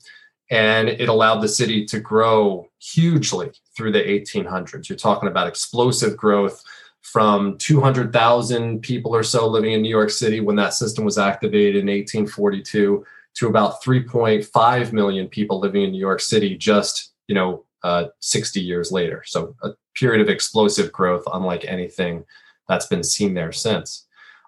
[0.50, 4.88] and it allowed the city to grow hugely through the 1800s.
[4.88, 6.62] You're talking about explosive growth
[7.02, 11.76] from 200,000 people or so living in New York City when that system was activated
[11.76, 17.64] in 1842 to about 3.5 million people living in New York City just, you know,
[17.84, 19.22] uh, 60 years later.
[19.26, 22.24] So a period of explosive growth, unlike anything
[22.66, 24.06] that's been seen there since.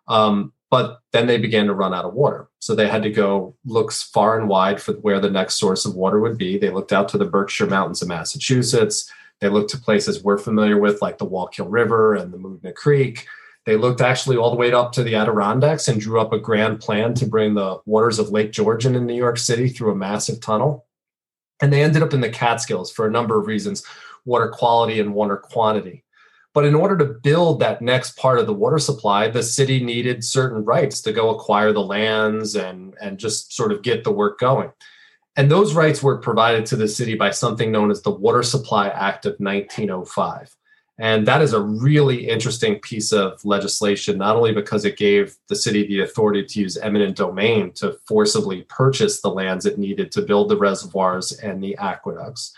[0.08, 2.48] Um, but then they began to run out of water.
[2.58, 5.94] So they had to go look far and wide for where the next source of
[5.94, 6.58] water would be.
[6.58, 9.12] They looked out to the Berkshire Mountains of Massachusetts.
[9.40, 13.26] They looked to places we're familiar with, like the Wallkill River and the Moodna Creek.
[13.66, 16.80] They looked actually all the way up to the Adirondacks and drew up a grand
[16.80, 20.40] plan to bring the waters of Lake Georgian in New York City through a massive
[20.40, 20.85] tunnel.
[21.60, 23.84] And they ended up in the Catskills for a number of reasons
[24.24, 26.04] water quality and water quantity.
[26.52, 30.24] But in order to build that next part of the water supply, the city needed
[30.24, 34.38] certain rights to go acquire the lands and, and just sort of get the work
[34.38, 34.72] going.
[35.36, 38.88] And those rights were provided to the city by something known as the Water Supply
[38.88, 40.56] Act of 1905.
[40.98, 45.56] And that is a really interesting piece of legislation, not only because it gave the
[45.56, 50.22] city the authority to use eminent domain to forcibly purchase the lands it needed to
[50.22, 52.54] build the reservoirs and the aqueducts,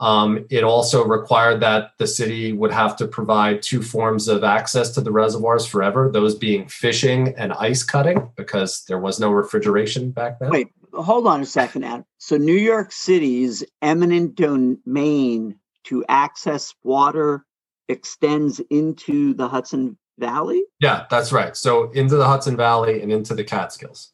[0.00, 4.90] um, it also required that the city would have to provide two forms of access
[4.92, 10.10] to the reservoirs forever, those being fishing and ice cutting, because there was no refrigeration
[10.10, 10.50] back then.
[10.50, 12.04] Wait, hold on a second, Adam.
[12.16, 17.44] So, New York City's eminent domain to access water
[17.90, 20.62] extends into the Hudson Valley?
[20.80, 21.56] Yeah, that's right.
[21.56, 24.12] So, into the Hudson Valley and into the Catskills.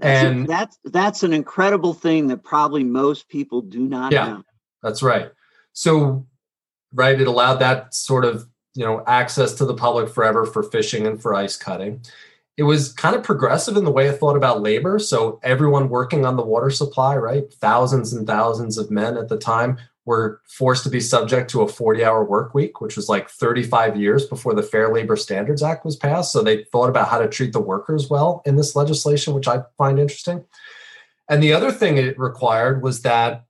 [0.00, 4.26] And that's that's an incredible thing that probably most people do not yeah.
[4.26, 4.42] know.
[4.82, 5.30] That's right.
[5.72, 6.26] So,
[6.92, 11.06] right, it allowed that sort of you know access to the public forever for fishing
[11.06, 12.04] and for ice cutting.
[12.56, 15.00] It was kind of progressive in the way it thought about labor.
[15.00, 19.36] So everyone working on the water supply, right, thousands and thousands of men at the
[19.36, 23.30] time were forced to be subject to a 40 hour work week, which was like
[23.30, 26.32] 35 years before the Fair Labor Standards Act was passed.
[26.32, 29.62] So they thought about how to treat the workers well in this legislation, which I
[29.78, 30.44] find interesting.
[31.28, 33.46] And the other thing it required was that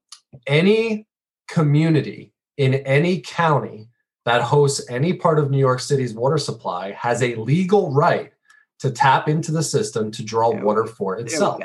[0.46, 1.06] any
[1.48, 3.88] community in any county
[4.24, 8.32] that hosts any part of New York City's water supply has a legal right
[8.78, 11.60] to tap into the system to draw water for itself.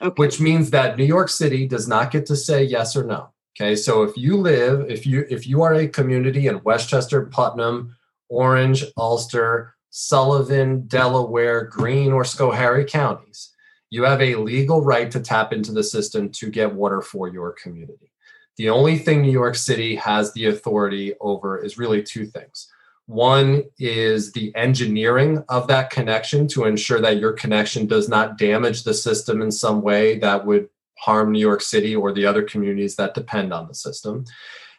[0.00, 0.14] Okay.
[0.16, 3.30] Which means that New York City does not get to say yes or no.
[3.56, 7.96] Okay, so if you live, if you if you are a community in Westchester, Putnam,
[8.28, 13.50] Orange, Ulster, Sullivan, Delaware, Greene, or Schoharie counties,
[13.90, 17.52] you have a legal right to tap into the system to get water for your
[17.52, 18.12] community.
[18.56, 22.70] The only thing New York City has the authority over is really two things.
[23.06, 28.84] One is the engineering of that connection to ensure that your connection does not damage
[28.84, 30.68] the system in some way that would
[31.00, 34.24] harm New York City or the other communities that depend on the system.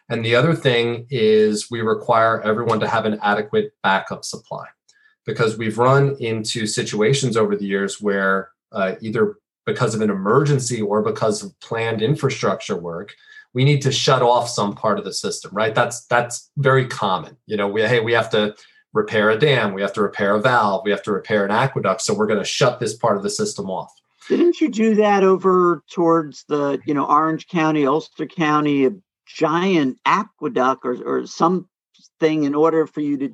[0.10, 4.68] And the other thing is we require everyone to have an adequate backup supply
[5.26, 10.82] because we've run into situations over the years where uh, either because of an emergency
[10.82, 13.16] or because of planned infrastructure work,
[13.54, 15.76] we need to shut off some part of the system, right?
[15.76, 17.38] That's that's very common.
[17.46, 18.56] You know, we hey, we have to
[18.94, 22.02] repair a dam, we have to repair a valve, we have to repair an aqueduct,
[22.02, 23.94] so we're going to shut this part of the system off.
[24.38, 28.92] Didn't you do that over towards the, you know, Orange County, Ulster County, a
[29.26, 31.68] giant aqueduct or or something
[32.22, 33.34] in order for you to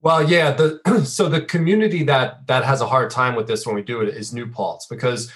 [0.00, 3.74] well, yeah, the so the community that that has a hard time with this when
[3.74, 5.32] we do it is New Paltz because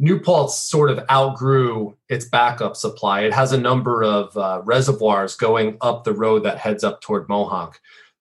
[0.00, 3.20] New Paltz sort of outgrew its backup supply.
[3.20, 7.28] It has a number of uh, reservoirs going up the road that heads up toward
[7.28, 7.74] Mohonk,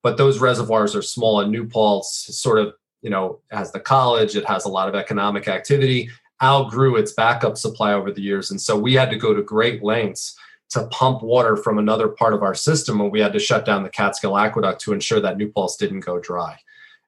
[0.04, 1.42] but those reservoirs are small.
[1.42, 4.36] And New Paltz sort of, you know, has the college.
[4.36, 6.10] It has a lot of economic activity.
[6.42, 9.84] Outgrew its backup supply over the years, and so we had to go to great
[9.84, 10.36] lengths
[10.72, 13.84] to pump water from another part of our system, and we had to shut down
[13.84, 16.58] the Catskill Aqueduct to ensure that New Paltz didn't go dry.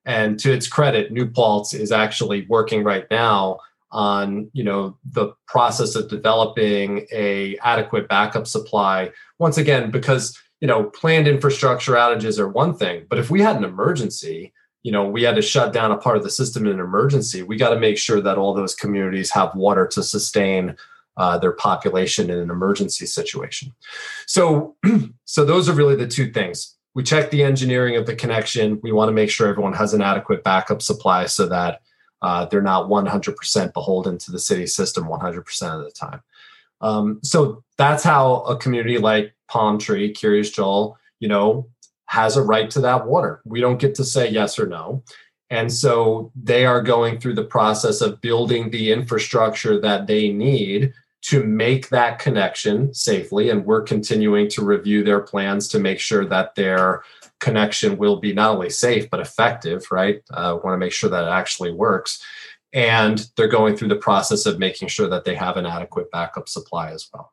[0.05, 3.59] And to its credit, New Paltz is actually working right now
[3.95, 10.67] on you know the process of developing a adequate backup supply once again because you
[10.67, 14.51] know planned infrastructure outages are one thing but if we had an emergency
[14.85, 17.41] you know we had to shut down a part of the system in an emergency.
[17.41, 20.77] We got to make sure that all those communities have water to sustain
[21.17, 23.73] uh, their population in an emergency situation.
[24.27, 24.75] So
[25.25, 26.75] so those are really the two things.
[26.93, 28.79] We check the engineering of the connection.
[28.83, 31.81] We want to make sure everyone has an adequate backup supply so that
[32.21, 36.21] uh, they're not 100% beholden to the city system 100% of the time.
[36.81, 41.67] Um, so that's how a community like Palm Tree, Kiryas Joel, you know,
[42.07, 43.41] has a right to that water.
[43.45, 45.03] We don't get to say yes or no.
[45.49, 50.93] And so they are going through the process of building the infrastructure that they need
[51.23, 53.49] to make that connection safely.
[53.49, 57.03] And we're continuing to review their plans to make sure that they're
[57.39, 60.23] connection will be not only safe but effective, right?
[60.31, 62.23] Uh, want to make sure that it actually works.
[62.73, 66.49] And they're going through the process of making sure that they have an adequate backup
[66.49, 67.31] supply as well.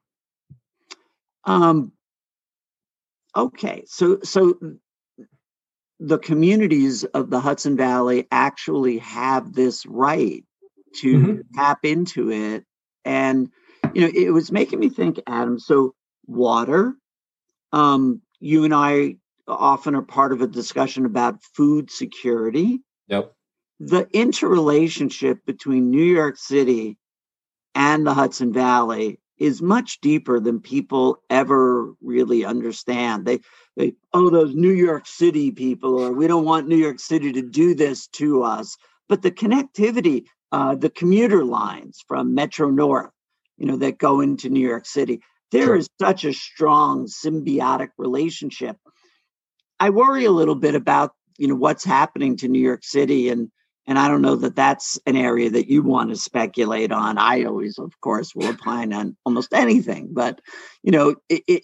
[1.44, 1.92] Um,
[3.36, 4.58] okay, so so
[6.00, 10.44] the communities of the Hudson Valley actually have this right
[10.96, 11.40] to mm-hmm.
[11.54, 12.64] tap into it,
[13.04, 13.50] and
[13.94, 15.58] you know it was making me think, Adam.
[15.58, 15.94] So
[16.26, 16.94] water,
[17.72, 19.16] um, you and I
[19.46, 22.82] often are part of a discussion about food security.
[23.08, 23.32] Yep.
[23.80, 26.98] The interrelationship between New York City
[27.74, 33.26] and the Hudson Valley is much deeper than people ever really understand.
[33.26, 33.40] They
[33.76, 37.42] they oh those New York City people or we don't want New York City to
[37.42, 38.76] do this to us.
[39.08, 43.10] But the connectivity, uh, the commuter lines from Metro North,
[43.58, 45.20] you know, that go into New York City,
[45.50, 48.76] there is such a strong symbiotic relationship.
[49.80, 53.50] I worry a little bit about you know what's happening to New York City and
[53.86, 57.18] and I don't know that that's an area that you want to speculate on.
[57.18, 60.40] I always, of course, will opine on almost anything, but
[60.82, 61.62] you know, it, it,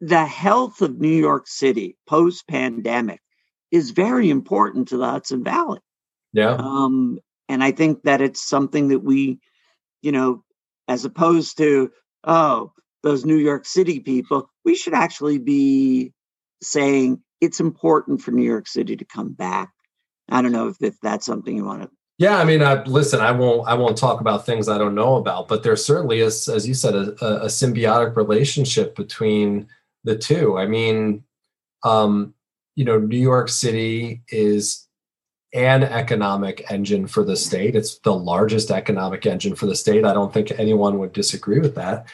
[0.00, 3.20] the health of New York City post pandemic
[3.70, 5.80] is very important to the Hudson Valley.
[6.32, 6.56] Yeah.
[6.58, 9.40] Um, and I think that it's something that we,
[10.02, 10.44] you know,
[10.88, 11.90] as opposed to,
[12.24, 16.12] oh, those New York City people, we should actually be
[16.62, 19.73] saying it's important for New York City to come back
[20.28, 21.90] I don't know if, if that's something you want to.
[22.16, 25.16] Yeah, I mean, I, listen, I won't, I won't talk about things I don't know
[25.16, 29.66] about, but there certainly is, as you said, a, a symbiotic relationship between
[30.04, 30.56] the two.
[30.56, 31.24] I mean,
[31.82, 32.34] um,
[32.76, 34.86] you know, New York City is
[35.54, 37.74] an economic engine for the state.
[37.74, 40.04] It's the largest economic engine for the state.
[40.04, 42.06] I don't think anyone would disagree with that.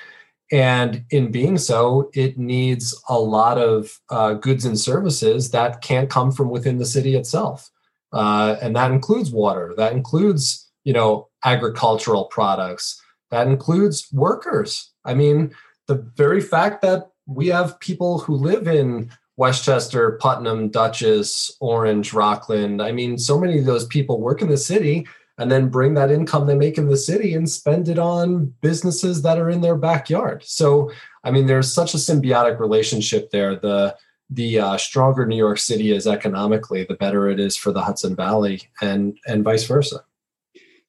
[0.52, 6.10] And in being so, it needs a lot of uh, goods and services that can't
[6.10, 7.70] come from within the city itself
[8.12, 13.00] uh, and that includes water that includes you know agricultural products
[13.30, 14.92] that includes workers.
[15.04, 15.54] I mean
[15.86, 22.82] the very fact that we have people who live in westchester putnam dutchess orange rockland
[22.82, 25.06] i mean so many of those people work in the city
[25.40, 29.22] and then bring that income they make in the city and spend it on businesses
[29.22, 30.44] that are in their backyard.
[30.44, 30.92] So
[31.24, 33.56] i mean there's such a symbiotic relationship there.
[33.56, 33.96] The
[34.30, 38.14] the uh, stronger New York City is economically, the better it is for the Hudson
[38.14, 40.04] Valley, and and vice versa.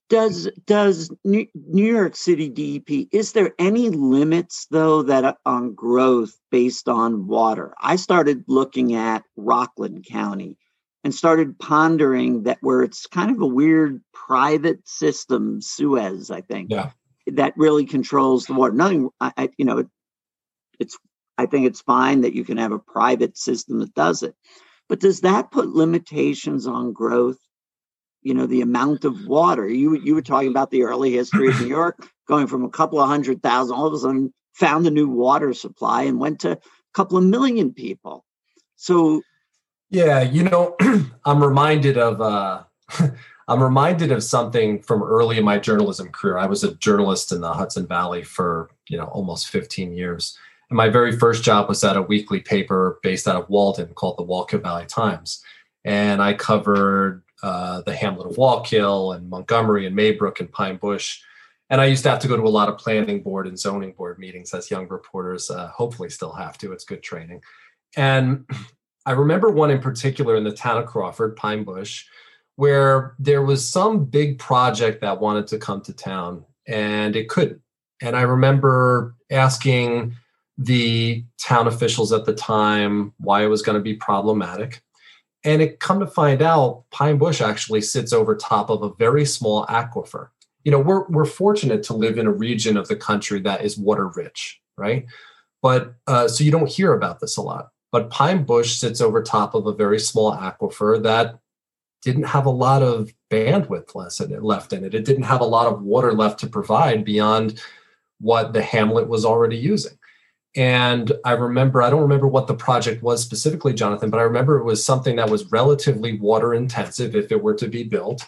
[0.10, 6.90] Does does New York City DEP is there any limits though that on growth based
[6.90, 7.74] on water?
[7.80, 10.58] I started looking at Rockland County
[11.04, 16.72] and started pondering that where it's kind of a weird private system, Suez, I think,
[16.72, 16.92] yeah.
[17.28, 18.74] that really controls the water.
[18.74, 19.88] Nothing, I, I you know, it,
[20.80, 20.98] it's
[21.38, 24.36] I think it's fine that you can have a private system that does it.
[24.90, 27.40] But does that put limitations on growth?
[28.22, 29.68] You know, the amount of water.
[29.68, 33.00] You you were talking about the early history of New York, going from a couple
[33.00, 36.52] of hundred thousand, all of a sudden found a new water supply and went to
[36.52, 36.60] a
[36.94, 38.26] couple of million people.
[38.76, 39.22] So
[39.90, 40.76] yeah, you know,
[41.26, 42.64] I'm reminded of uh
[43.48, 46.38] I'm reminded of something from early in my journalism career.
[46.38, 50.38] I was a journalist in the Hudson Valley for, you know, almost 15 years.
[50.72, 54.18] And my very first job was at a weekly paper based out of Walden called
[54.18, 55.44] the Wallkill Valley Times.
[55.84, 61.20] And I covered uh, the hamlet of Wallkill and Montgomery and Maybrook and Pine Bush.
[61.70, 63.92] And I used to have to go to a lot of planning board and zoning
[63.92, 66.72] board meetings as young reporters uh, hopefully still have to.
[66.72, 67.42] It's good training.
[67.98, 68.46] And
[69.06, 72.06] I remember one in particular in the town of Crawford, Pine Bush,
[72.56, 77.62] where there was some big project that wanted to come to town and it couldn't.
[78.02, 80.16] And I remember asking
[80.58, 84.82] the town officials at the time why it was going to be problematic.
[85.44, 89.26] And it come to find out, Pine Bush actually sits over top of a very
[89.26, 90.28] small aquifer.
[90.64, 93.78] You know, we're we're fortunate to live in a region of the country that is
[93.78, 95.06] water rich, right?
[95.64, 97.70] But uh, so you don't hear about this a lot.
[97.92, 101.40] But Pine Bush sits over top of a very small aquifer that
[102.04, 103.96] didn't have a lot of bandwidth
[104.44, 104.94] left in it.
[104.94, 107.62] It didn't have a lot of water left to provide beyond
[108.20, 109.98] what the hamlet was already using.
[110.56, 114.58] And I remember, I don't remember what the project was specifically, Jonathan, but I remember
[114.58, 118.26] it was something that was relatively water intensive if it were to be built.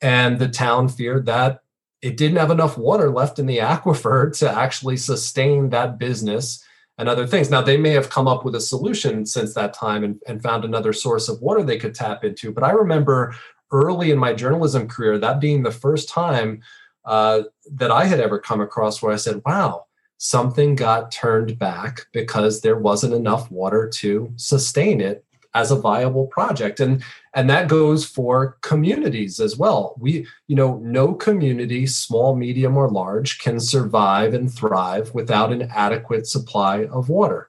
[0.00, 1.62] And the town feared that
[2.02, 6.64] it didn't have enough water left in the aquifer to actually sustain that business
[6.98, 7.50] and other things.
[7.50, 10.64] Now, they may have come up with a solution since that time and, and found
[10.64, 12.52] another source of water they could tap into.
[12.52, 13.34] But I remember
[13.70, 16.62] early in my journalism career, that being the first time
[17.04, 17.42] uh,
[17.72, 19.86] that I had ever come across where I said, wow,
[20.20, 26.26] something got turned back because there wasn't enough water to sustain it as a viable
[26.26, 26.78] project.
[26.78, 27.02] And
[27.34, 29.94] and that goes for communities as well.
[29.98, 35.62] We you know no community small medium or large can survive and thrive without an
[35.74, 37.48] adequate supply of water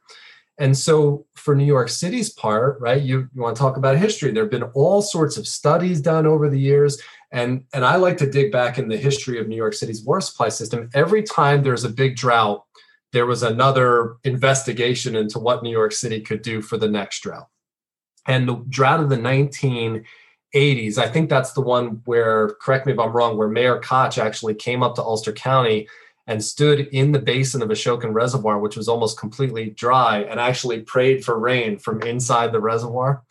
[0.62, 4.32] and so for new york city's part right you, you want to talk about history
[4.32, 7.02] there have been all sorts of studies done over the years
[7.32, 10.22] and and i like to dig back in the history of new york city's water
[10.22, 12.64] supply system every time there's a big drought
[13.14, 17.48] there was another investigation into what New York City could do for the next drought.
[18.28, 23.00] And the drought of the 1980s, I think that's the one where, correct me if
[23.00, 25.88] I'm wrong, where Mayor Koch actually came up to Ulster County
[26.32, 30.80] and stood in the basin of Ashokan Reservoir, which was almost completely dry, and actually
[30.80, 33.22] prayed for rain from inside the reservoir.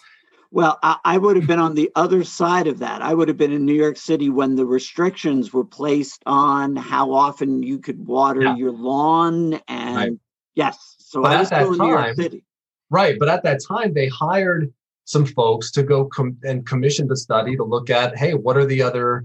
[0.51, 3.01] Well, I, I, would have been on the other side of that.
[3.01, 7.15] I would have been in New York City when the restrictions were placed on how
[7.15, 8.57] often you could water yeah.
[8.57, 9.59] your lawn.
[9.67, 10.13] And right.
[10.55, 12.45] yes, so but I was still in New York City.
[12.91, 13.19] Right.
[13.19, 14.71] But at that time, they hired
[15.07, 18.67] some folks to go com- and commission the study to look at, hey, what are
[18.67, 19.25] the other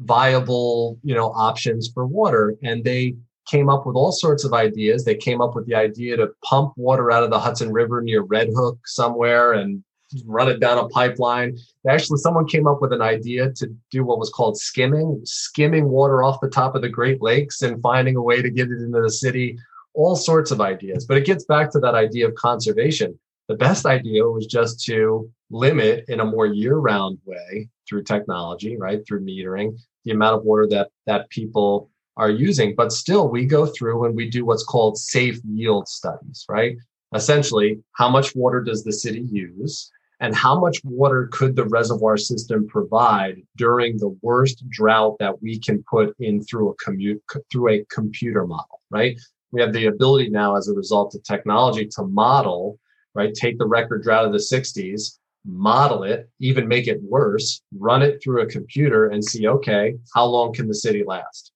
[0.00, 2.56] viable, you know, options for water?
[2.62, 3.16] And they
[3.46, 5.04] came up with all sorts of ideas.
[5.04, 8.22] They came up with the idea to pump water out of the Hudson River near
[8.22, 9.82] Red Hook somewhere and
[10.24, 11.56] run it down a pipeline.
[11.88, 16.22] Actually, someone came up with an idea to do what was called skimming, skimming water
[16.22, 19.00] off the top of the Great Lakes and finding a way to get it into
[19.00, 19.58] the city,
[19.94, 21.06] all sorts of ideas.
[21.06, 23.18] But it gets back to that idea of conservation.
[23.48, 29.06] The best idea was just to limit in a more year-round way through technology, right?
[29.06, 32.74] Through metering, the amount of water that that people are using.
[32.74, 36.76] But still, we go through and we do what's called safe yield studies, right?
[37.14, 39.90] Essentially, how much water does the city use?
[40.20, 45.58] and how much water could the reservoir system provide during the worst drought that we
[45.58, 49.18] can put in through a commute through a computer model right
[49.52, 52.78] we have the ability now as a result of technology to model
[53.16, 58.02] right take the record drought of the 60s model it even make it worse run
[58.02, 61.52] it through a computer and see okay how long can the city last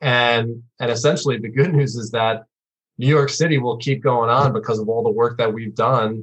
[0.00, 2.44] and and essentially the good news is that
[2.98, 6.22] new york city will keep going on because of all the work that we've done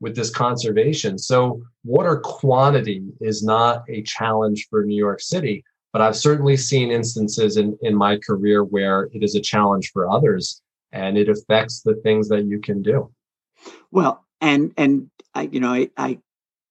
[0.00, 1.18] with this conservation.
[1.18, 6.90] So water quantity is not a challenge for New York City, but I've certainly seen
[6.90, 10.62] instances in, in my career where it is a challenge for others
[10.92, 13.10] and it affects the things that you can do.
[13.90, 16.18] Well, and and I, you know, I, I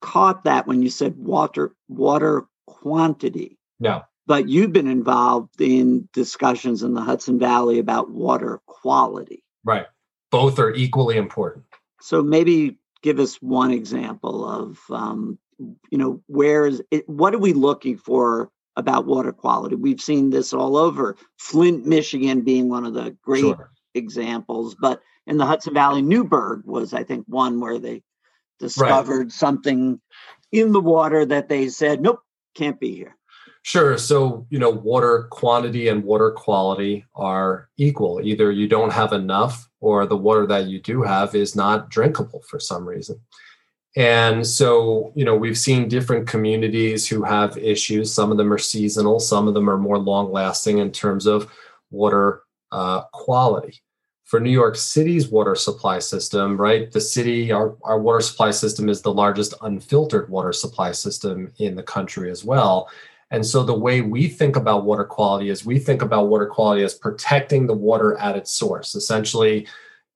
[0.01, 3.57] caught that when you said water water quantity.
[3.80, 4.03] No.
[4.26, 9.41] But you've been involved in discussions in the Hudson Valley about water quality.
[9.63, 9.86] Right.
[10.32, 11.63] Both are equally important.
[12.01, 17.39] So maybe give us one example of um, you know where is it, what are
[17.39, 22.86] we looking for about water quality we've seen this all over flint michigan being one
[22.86, 23.72] of the great sure.
[23.95, 28.01] examples but in the hudson valley newburgh was i think one where they
[28.59, 29.32] discovered right.
[29.32, 30.01] something
[30.51, 32.19] in the water that they said nope
[32.55, 33.17] can't be here
[33.67, 33.97] Sure.
[33.97, 38.21] So, you know, water quantity and water quality are equal.
[38.21, 42.41] Either you don't have enough or the water that you do have is not drinkable
[42.49, 43.19] for some reason.
[43.97, 48.13] And so, you know, we've seen different communities who have issues.
[48.13, 51.51] Some of them are seasonal, some of them are more long lasting in terms of
[51.91, 53.82] water uh, quality.
[54.28, 56.91] For New York City's water supply system, right?
[56.91, 61.75] The city, our, our water supply system is the largest unfiltered water supply system in
[61.75, 62.89] the country as well.
[63.32, 66.84] And so the way we think about water quality is we think about water quality
[66.84, 68.95] as protecting the water at its source.
[68.95, 69.65] Essentially,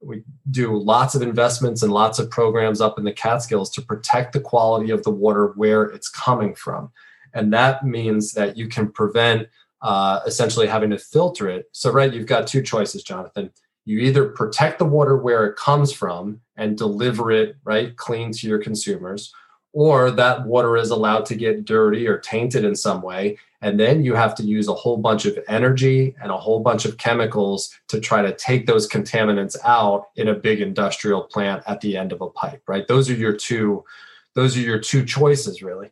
[0.02, 4.34] we do lots of investments and lots of programs up in the Catskills to protect
[4.34, 6.92] the quality of the water where it's coming from.
[7.34, 9.48] And that means that you can prevent
[9.82, 11.70] uh, essentially having to filter it.
[11.72, 13.52] So, right, you've got two choices, Jonathan.
[13.86, 18.48] You either protect the water where it comes from and deliver it, right, clean to
[18.48, 19.34] your consumers,
[19.74, 23.38] or that water is allowed to get dirty or tainted in some way.
[23.62, 26.86] And then you have to use a whole bunch of energy and a whole bunch
[26.86, 31.80] of chemicals to try to take those contaminants out in a big industrial plant at
[31.82, 32.88] the end of a pipe, right?
[32.88, 33.86] Those are your two,
[34.34, 35.92] those are your two choices, really.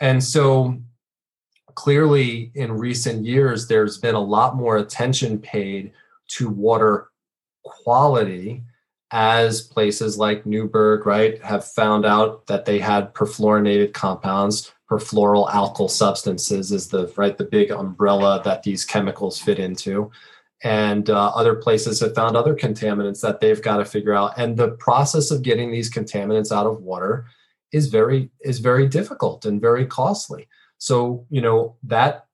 [0.00, 0.78] And so
[1.74, 5.92] clearly in recent years, there's been a lot more attention paid
[6.28, 7.11] to water
[7.64, 8.62] quality
[9.12, 16.72] as places like Newburgh, right, have found out that they had perfluorinated compounds, perfluoroalkyl substances
[16.72, 20.10] is the right the big umbrella that these chemicals fit into.
[20.64, 24.38] And uh, other places have found other contaminants that they've got to figure out.
[24.38, 27.26] And the process of getting these contaminants out of water
[27.72, 30.48] is very is very difficult and very costly.
[30.78, 32.26] So you know that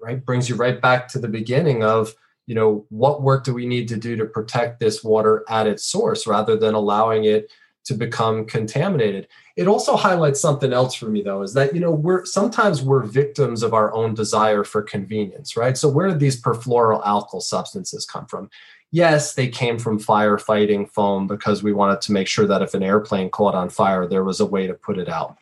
[0.00, 2.14] right brings you right back to the beginning of
[2.46, 5.84] you know what work do we need to do to protect this water at its
[5.84, 7.50] source rather than allowing it
[7.84, 9.28] to become contaminated?
[9.56, 13.02] It also highlights something else for me though is that you know we're sometimes we're
[13.02, 15.76] victims of our own desire for convenience right?
[15.76, 18.50] So where did these perfluoroalkyl substances come from?
[18.92, 22.82] Yes they came from firefighting foam because we wanted to make sure that if an
[22.82, 25.36] airplane caught on fire there was a way to put it out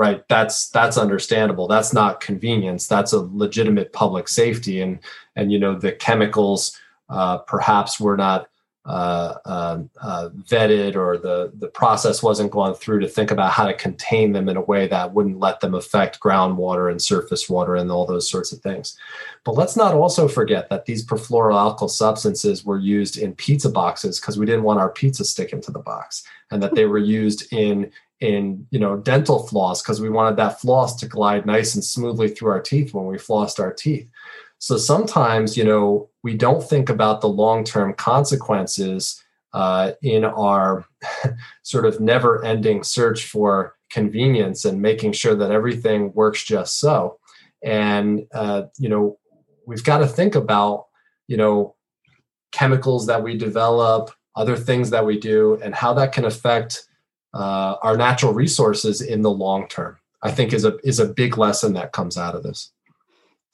[0.00, 0.26] right?
[0.28, 1.68] That's that's understandable.
[1.68, 2.88] That's not convenience.
[2.88, 4.80] That's a legitimate public safety.
[4.80, 4.98] And
[5.36, 6.74] and you know the chemicals
[7.10, 8.48] uh, perhaps were not
[8.86, 13.66] uh, uh, uh, vetted or the the process wasn't gone through to think about how
[13.66, 17.76] to contain them in a way that wouldn't let them affect groundwater and surface water
[17.76, 18.96] and all those sorts of things.
[19.44, 24.38] But let's not also forget that these perfluoroalkyl substances were used in pizza boxes because
[24.38, 27.92] we didn't want our pizza sticking to the box, and that they were used in
[28.20, 32.28] in you know dental floss because we wanted that floss to glide nice and smoothly
[32.28, 34.10] through our teeth when we flossed our teeth.
[34.60, 39.22] So sometimes, you know, we don't think about the long term consequences
[39.54, 40.84] uh, in our
[41.62, 47.18] sort of never ending search for convenience and making sure that everything works just so.
[47.64, 49.18] And, uh, you know,
[49.66, 50.86] we've got to think about,
[51.26, 51.74] you know,
[52.52, 56.84] chemicals that we develop, other things that we do, and how that can affect
[57.34, 59.96] uh, our natural resources in the long term.
[60.22, 62.72] I think is a is a big lesson that comes out of this.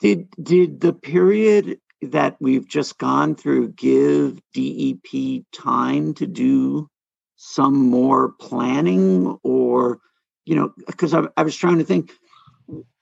[0.00, 6.88] Did did the period that we've just gone through give DEP time to do
[7.36, 10.00] some more planning or
[10.44, 12.12] you know because I, I was trying to think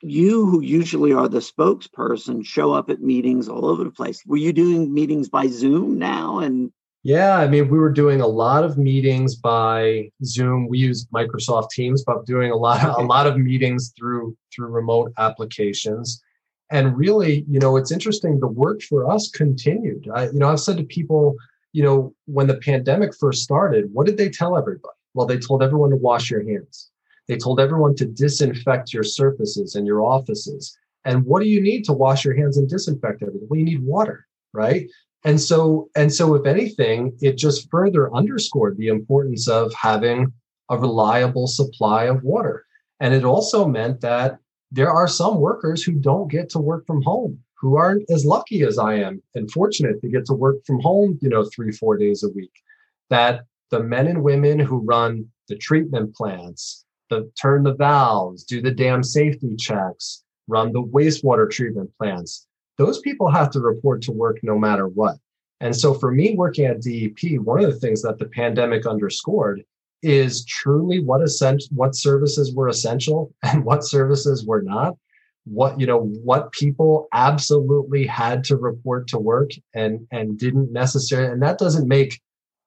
[0.02, 4.36] you who usually are the spokesperson show up at meetings all over the place were
[4.36, 6.72] you doing meetings by zoom now and
[7.04, 10.66] yeah i mean we were doing a lot of meetings by zoom.
[10.66, 14.68] We use microsoft teams but doing a lot of, a lot of meetings through through
[14.68, 16.20] remote applications.
[16.70, 20.08] And really you know it's interesting the work for us continued.
[20.12, 21.36] I, you know i've said to people
[21.72, 24.98] you know when the pandemic first started what did they tell everybody?
[25.12, 26.90] Well they told everyone to wash your hands.
[27.28, 30.76] They told everyone to disinfect your surfaces and your offices.
[31.04, 33.46] And what do you need to wash your hands and disinfect everything?
[33.50, 34.88] Well you need water right
[35.24, 40.32] and so and so if anything it just further underscored the importance of having
[40.70, 42.64] a reliable supply of water
[43.00, 44.38] and it also meant that
[44.70, 48.62] there are some workers who don't get to work from home who aren't as lucky
[48.62, 51.96] as I am and fortunate to get to work from home, you know, three, four
[51.96, 52.52] days a week.
[53.08, 58.60] That the men and women who run the treatment plants, the turn the valves, do
[58.60, 62.46] the dam safety checks, run the wastewater treatment plants,
[62.78, 65.16] those people have to report to work no matter what.
[65.60, 69.64] And so for me working at DEP, one of the things that the pandemic underscored
[70.02, 74.96] is truly what essential what services were essential and what services were not
[75.44, 81.32] what you know what people absolutely had to report to work and and didn't necessarily
[81.32, 82.20] and that doesn't make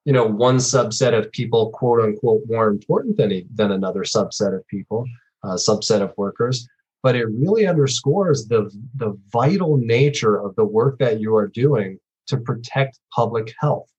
[0.05, 4.65] you know one subset of people quote unquote more important than than another subset of
[4.67, 5.05] people
[5.43, 6.67] uh, subset of workers
[7.07, 11.97] but it really underscores the the vital nature of the work that you are doing
[12.27, 13.89] to protect public health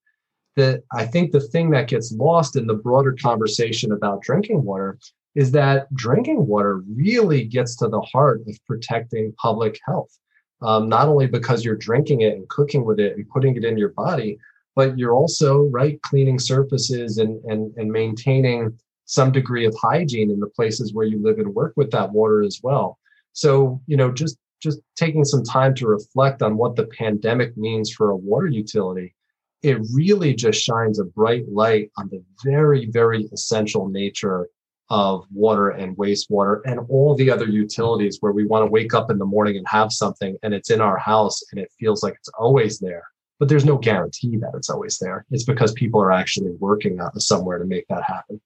[0.56, 4.98] that I think the thing that gets lost in the broader conversation about drinking water
[5.34, 10.12] is that drinking water really gets to the heart of protecting public health.
[10.60, 13.78] Um, not only because you're drinking it and cooking with it and putting it in
[13.78, 14.38] your body,
[14.76, 18.78] but you're also right cleaning surfaces and and and maintaining
[19.08, 22.42] some degree of hygiene in the places where you live and work with that water
[22.42, 22.98] as well.
[23.32, 27.92] So you know just just taking some time to reflect on what the pandemic means
[27.92, 29.14] for a water utility
[29.62, 34.48] it really just shines a bright light on the very, very essential nature
[34.90, 39.10] of water and wastewater and all the other utilities where we want to wake up
[39.10, 42.14] in the morning and have something and it's in our house and it feels like
[42.14, 43.04] it's always there.
[43.38, 45.26] But there's no guarantee that it's always there.
[45.30, 48.40] It's because people are actually working uh, somewhere to make that happen.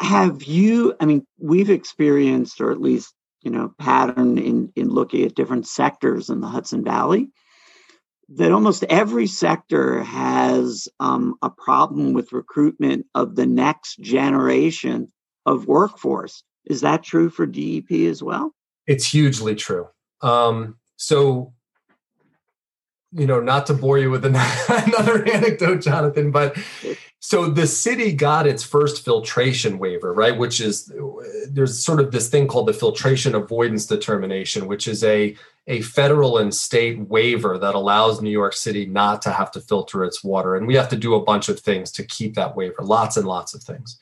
[0.00, 5.24] Have you, I mean, we've experienced, or at least, you know, pattern in, in looking
[5.24, 7.30] at different sectors in the Hudson Valley
[8.30, 15.08] that almost every sector has um, a problem with recruitment of the next generation
[15.46, 16.44] of workforce.
[16.64, 18.54] Is that true for DEP as well?
[18.86, 19.88] It's hugely true.
[20.22, 21.52] Um, so,
[23.12, 26.56] you know, not to bore you with another anecdote, Jonathan, but
[27.22, 30.36] so the city got its first filtration waiver, right?
[30.36, 30.90] Which is
[31.48, 36.38] there's sort of this thing called the filtration avoidance determination, which is a a federal
[36.38, 40.56] and state waiver that allows New York City not to have to filter its water.
[40.56, 43.26] And we have to do a bunch of things to keep that waiver, lots and
[43.26, 43.98] lots of things.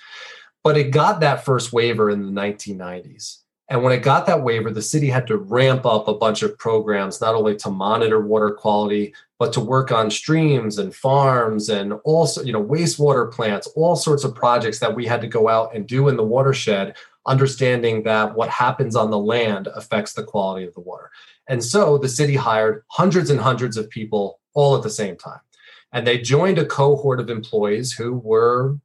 [0.62, 3.38] But it got that first waiver in the 1990s.
[3.70, 6.56] And when it got that waiver, the city had to ramp up a bunch of
[6.56, 11.92] programs, not only to monitor water quality, but to work on streams and farms and
[12.04, 15.74] also, you know, wastewater plants, all sorts of projects that we had to go out
[15.74, 16.96] and do in the watershed,
[17.26, 21.10] understanding that what happens on the land affects the quality of the water.
[21.46, 25.40] And so the city hired hundreds and hundreds of people all at the same time.
[25.92, 28.78] And they joined a cohort of employees who were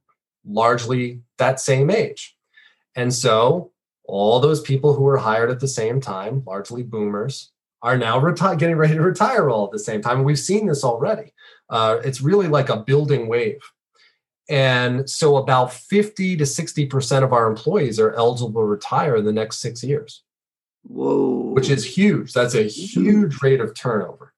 [0.46, 2.36] largely that same age.
[2.94, 3.72] And so
[4.04, 7.50] all those people who were hired at the same time, largely boomers,
[7.82, 10.18] are now reti- getting ready to retire all at the same time.
[10.18, 11.32] And we've seen this already.
[11.68, 13.60] Uh, it's really like a building wave.
[14.48, 19.32] And so about 50 to 60% of our employees are eligible to retire in the
[19.32, 20.22] next six years.
[20.82, 21.52] Whoa.
[21.52, 22.32] Which is huge.
[22.32, 24.34] That's a huge rate of turnover.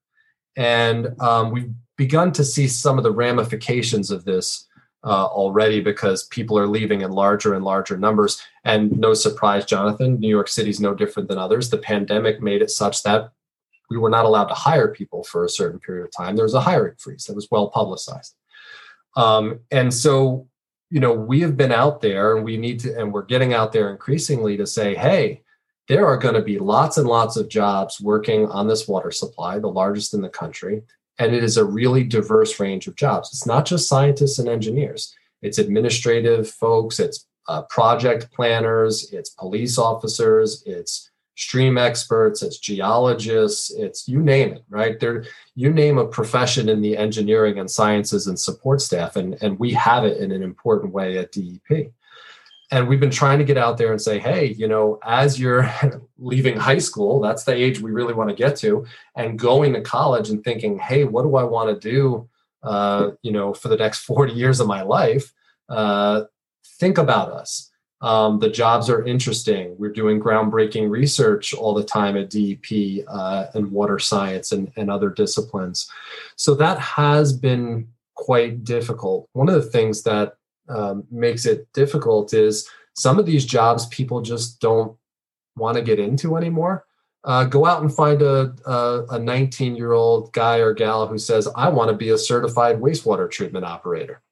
[0.56, 4.66] And um, we've begun to see some of the ramifications of this
[5.06, 8.42] uh, already because people are leaving in larger and larger numbers.
[8.64, 11.70] And no surprise, Jonathan, New York City is no different than others.
[11.70, 13.30] The pandemic made it such that
[13.88, 16.34] we were not allowed to hire people for a certain period of time.
[16.34, 18.34] There was a hiring freeze that was well publicized.
[19.16, 20.48] Um, and so,
[20.90, 23.72] you know, we have been out there and we need to, and we're getting out
[23.72, 25.42] there increasingly to say, hey,
[25.88, 29.60] there are going to be lots and lots of jobs working on this water supply,
[29.60, 30.82] the largest in the country.
[31.18, 33.30] And it is a really diverse range of jobs.
[33.32, 39.78] It's not just scientists and engineers, it's administrative folks, it's uh, project planners, it's police
[39.78, 44.98] officers, it's stream experts, it's geologists, it's you name it, right?
[44.98, 49.58] There, you name a profession in the engineering and sciences and support staff, and, and
[49.58, 51.92] we have it in an important way at DEP
[52.72, 55.70] and we've been trying to get out there and say hey you know as you're
[56.18, 58.84] leaving high school that's the age we really want to get to
[59.16, 62.28] and going to college and thinking hey what do i want to do
[62.62, 65.32] uh, you know for the next 40 years of my life
[65.68, 66.22] uh,
[66.78, 67.70] think about us.
[68.02, 69.74] Um, the jobs are interesting.
[69.78, 74.90] We're doing groundbreaking research all the time at dep uh, and water science and, and
[74.90, 75.90] other disciplines.
[76.36, 79.28] So that has been quite difficult.
[79.32, 80.34] One of the things that
[80.68, 84.96] um, makes it difficult is some of these jobs people just don't
[85.56, 86.86] want to get into anymore.
[87.24, 88.54] Uh, go out and find a,
[89.10, 92.80] a 19 year old guy or gal who says, I want to be a certified
[92.80, 94.22] wastewater treatment operator.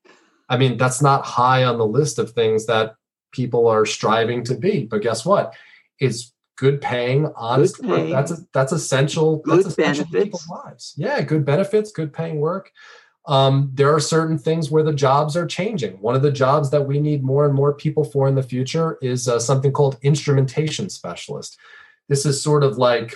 [0.48, 2.94] I mean, that's not high on the list of things that
[3.32, 4.84] people are striving to be.
[4.84, 5.54] But guess what?
[5.98, 8.12] It's good paying, honest good paying.
[8.12, 9.38] That's a, that's essential.
[9.38, 10.48] Good that's essential benefits.
[10.48, 10.94] lives.
[10.96, 12.70] Yeah, good benefits, good paying work
[13.26, 15.92] um, there are certain things where the jobs are changing.
[15.94, 18.98] One of the jobs that we need more and more people for in the future
[19.00, 21.58] is uh, something called instrumentation specialist.
[22.08, 23.14] This is sort of like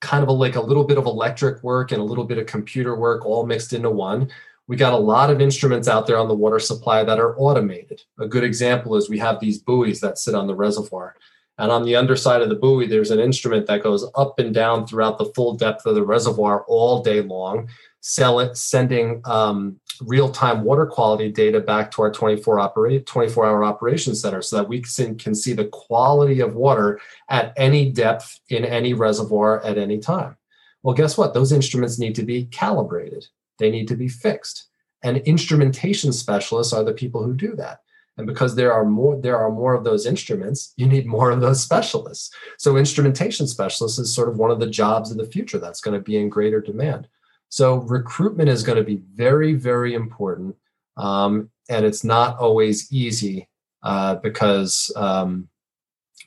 [0.00, 2.46] kind of a, like a little bit of electric work and a little bit of
[2.46, 4.30] computer work all mixed into one.
[4.68, 8.02] We got a lot of instruments out there on the water supply that are automated.
[8.20, 11.16] A good example is we have these buoys that sit on the reservoir.
[11.60, 14.86] And on the underside of the buoy, there's an instrument that goes up and down
[14.86, 17.68] throughout the full depth of the reservoir all day long
[18.00, 23.64] sell it, sending um, real-time water quality data back to our 24 operate 24 hour
[23.64, 28.64] operation center so that we can see the quality of water at any depth in
[28.64, 30.36] any reservoir at any time.
[30.82, 31.34] Well guess what?
[31.34, 33.26] Those instruments need to be calibrated.
[33.58, 34.68] They need to be fixed.
[35.02, 37.80] And instrumentation specialists are the people who do that.
[38.16, 41.40] And because there are more there are more of those instruments you need more of
[41.40, 42.32] those specialists.
[42.58, 45.98] So instrumentation specialists is sort of one of the jobs of the future that's going
[45.98, 47.08] to be in greater demand
[47.48, 50.56] so recruitment is going to be very, very important.
[50.96, 53.48] Um, and it's not always easy
[53.82, 55.48] uh, because um,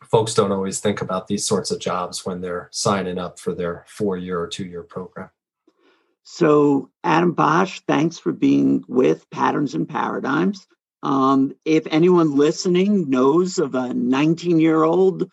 [0.06, 3.86] folks don't always think about these sorts of jobs when they're signing up for their
[3.88, 5.30] four year or two year program.
[6.24, 10.68] So, Adam Bosch, thanks for being with Patterns and Paradigms.
[11.04, 15.30] Um, if anyone listening knows of a 19 year old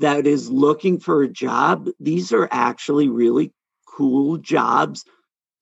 [0.00, 3.52] that is looking for a job, these are actually really
[3.84, 5.04] cool jobs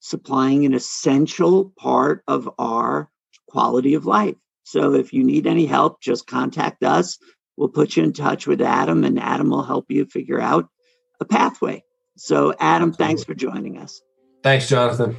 [0.06, 3.10] supplying an essential part of our
[3.48, 4.36] quality of life.
[4.62, 7.18] So if you need any help, just contact us.
[7.56, 10.68] We'll put you in touch with Adam, and Adam will help you figure out
[11.20, 11.82] a pathway.
[12.16, 14.00] So, Adam, thanks for joining us.
[14.42, 15.16] Thanks, Jonathan.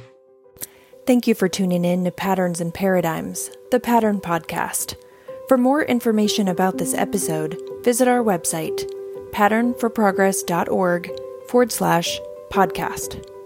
[1.06, 4.94] Thank you for tuning in to Patterns and Paradigms, the Pattern Podcast.
[5.48, 8.88] For more information about this episode, visit our website,
[9.32, 11.10] patternforprogress.org
[11.48, 12.20] forward slash
[12.50, 13.37] podcast.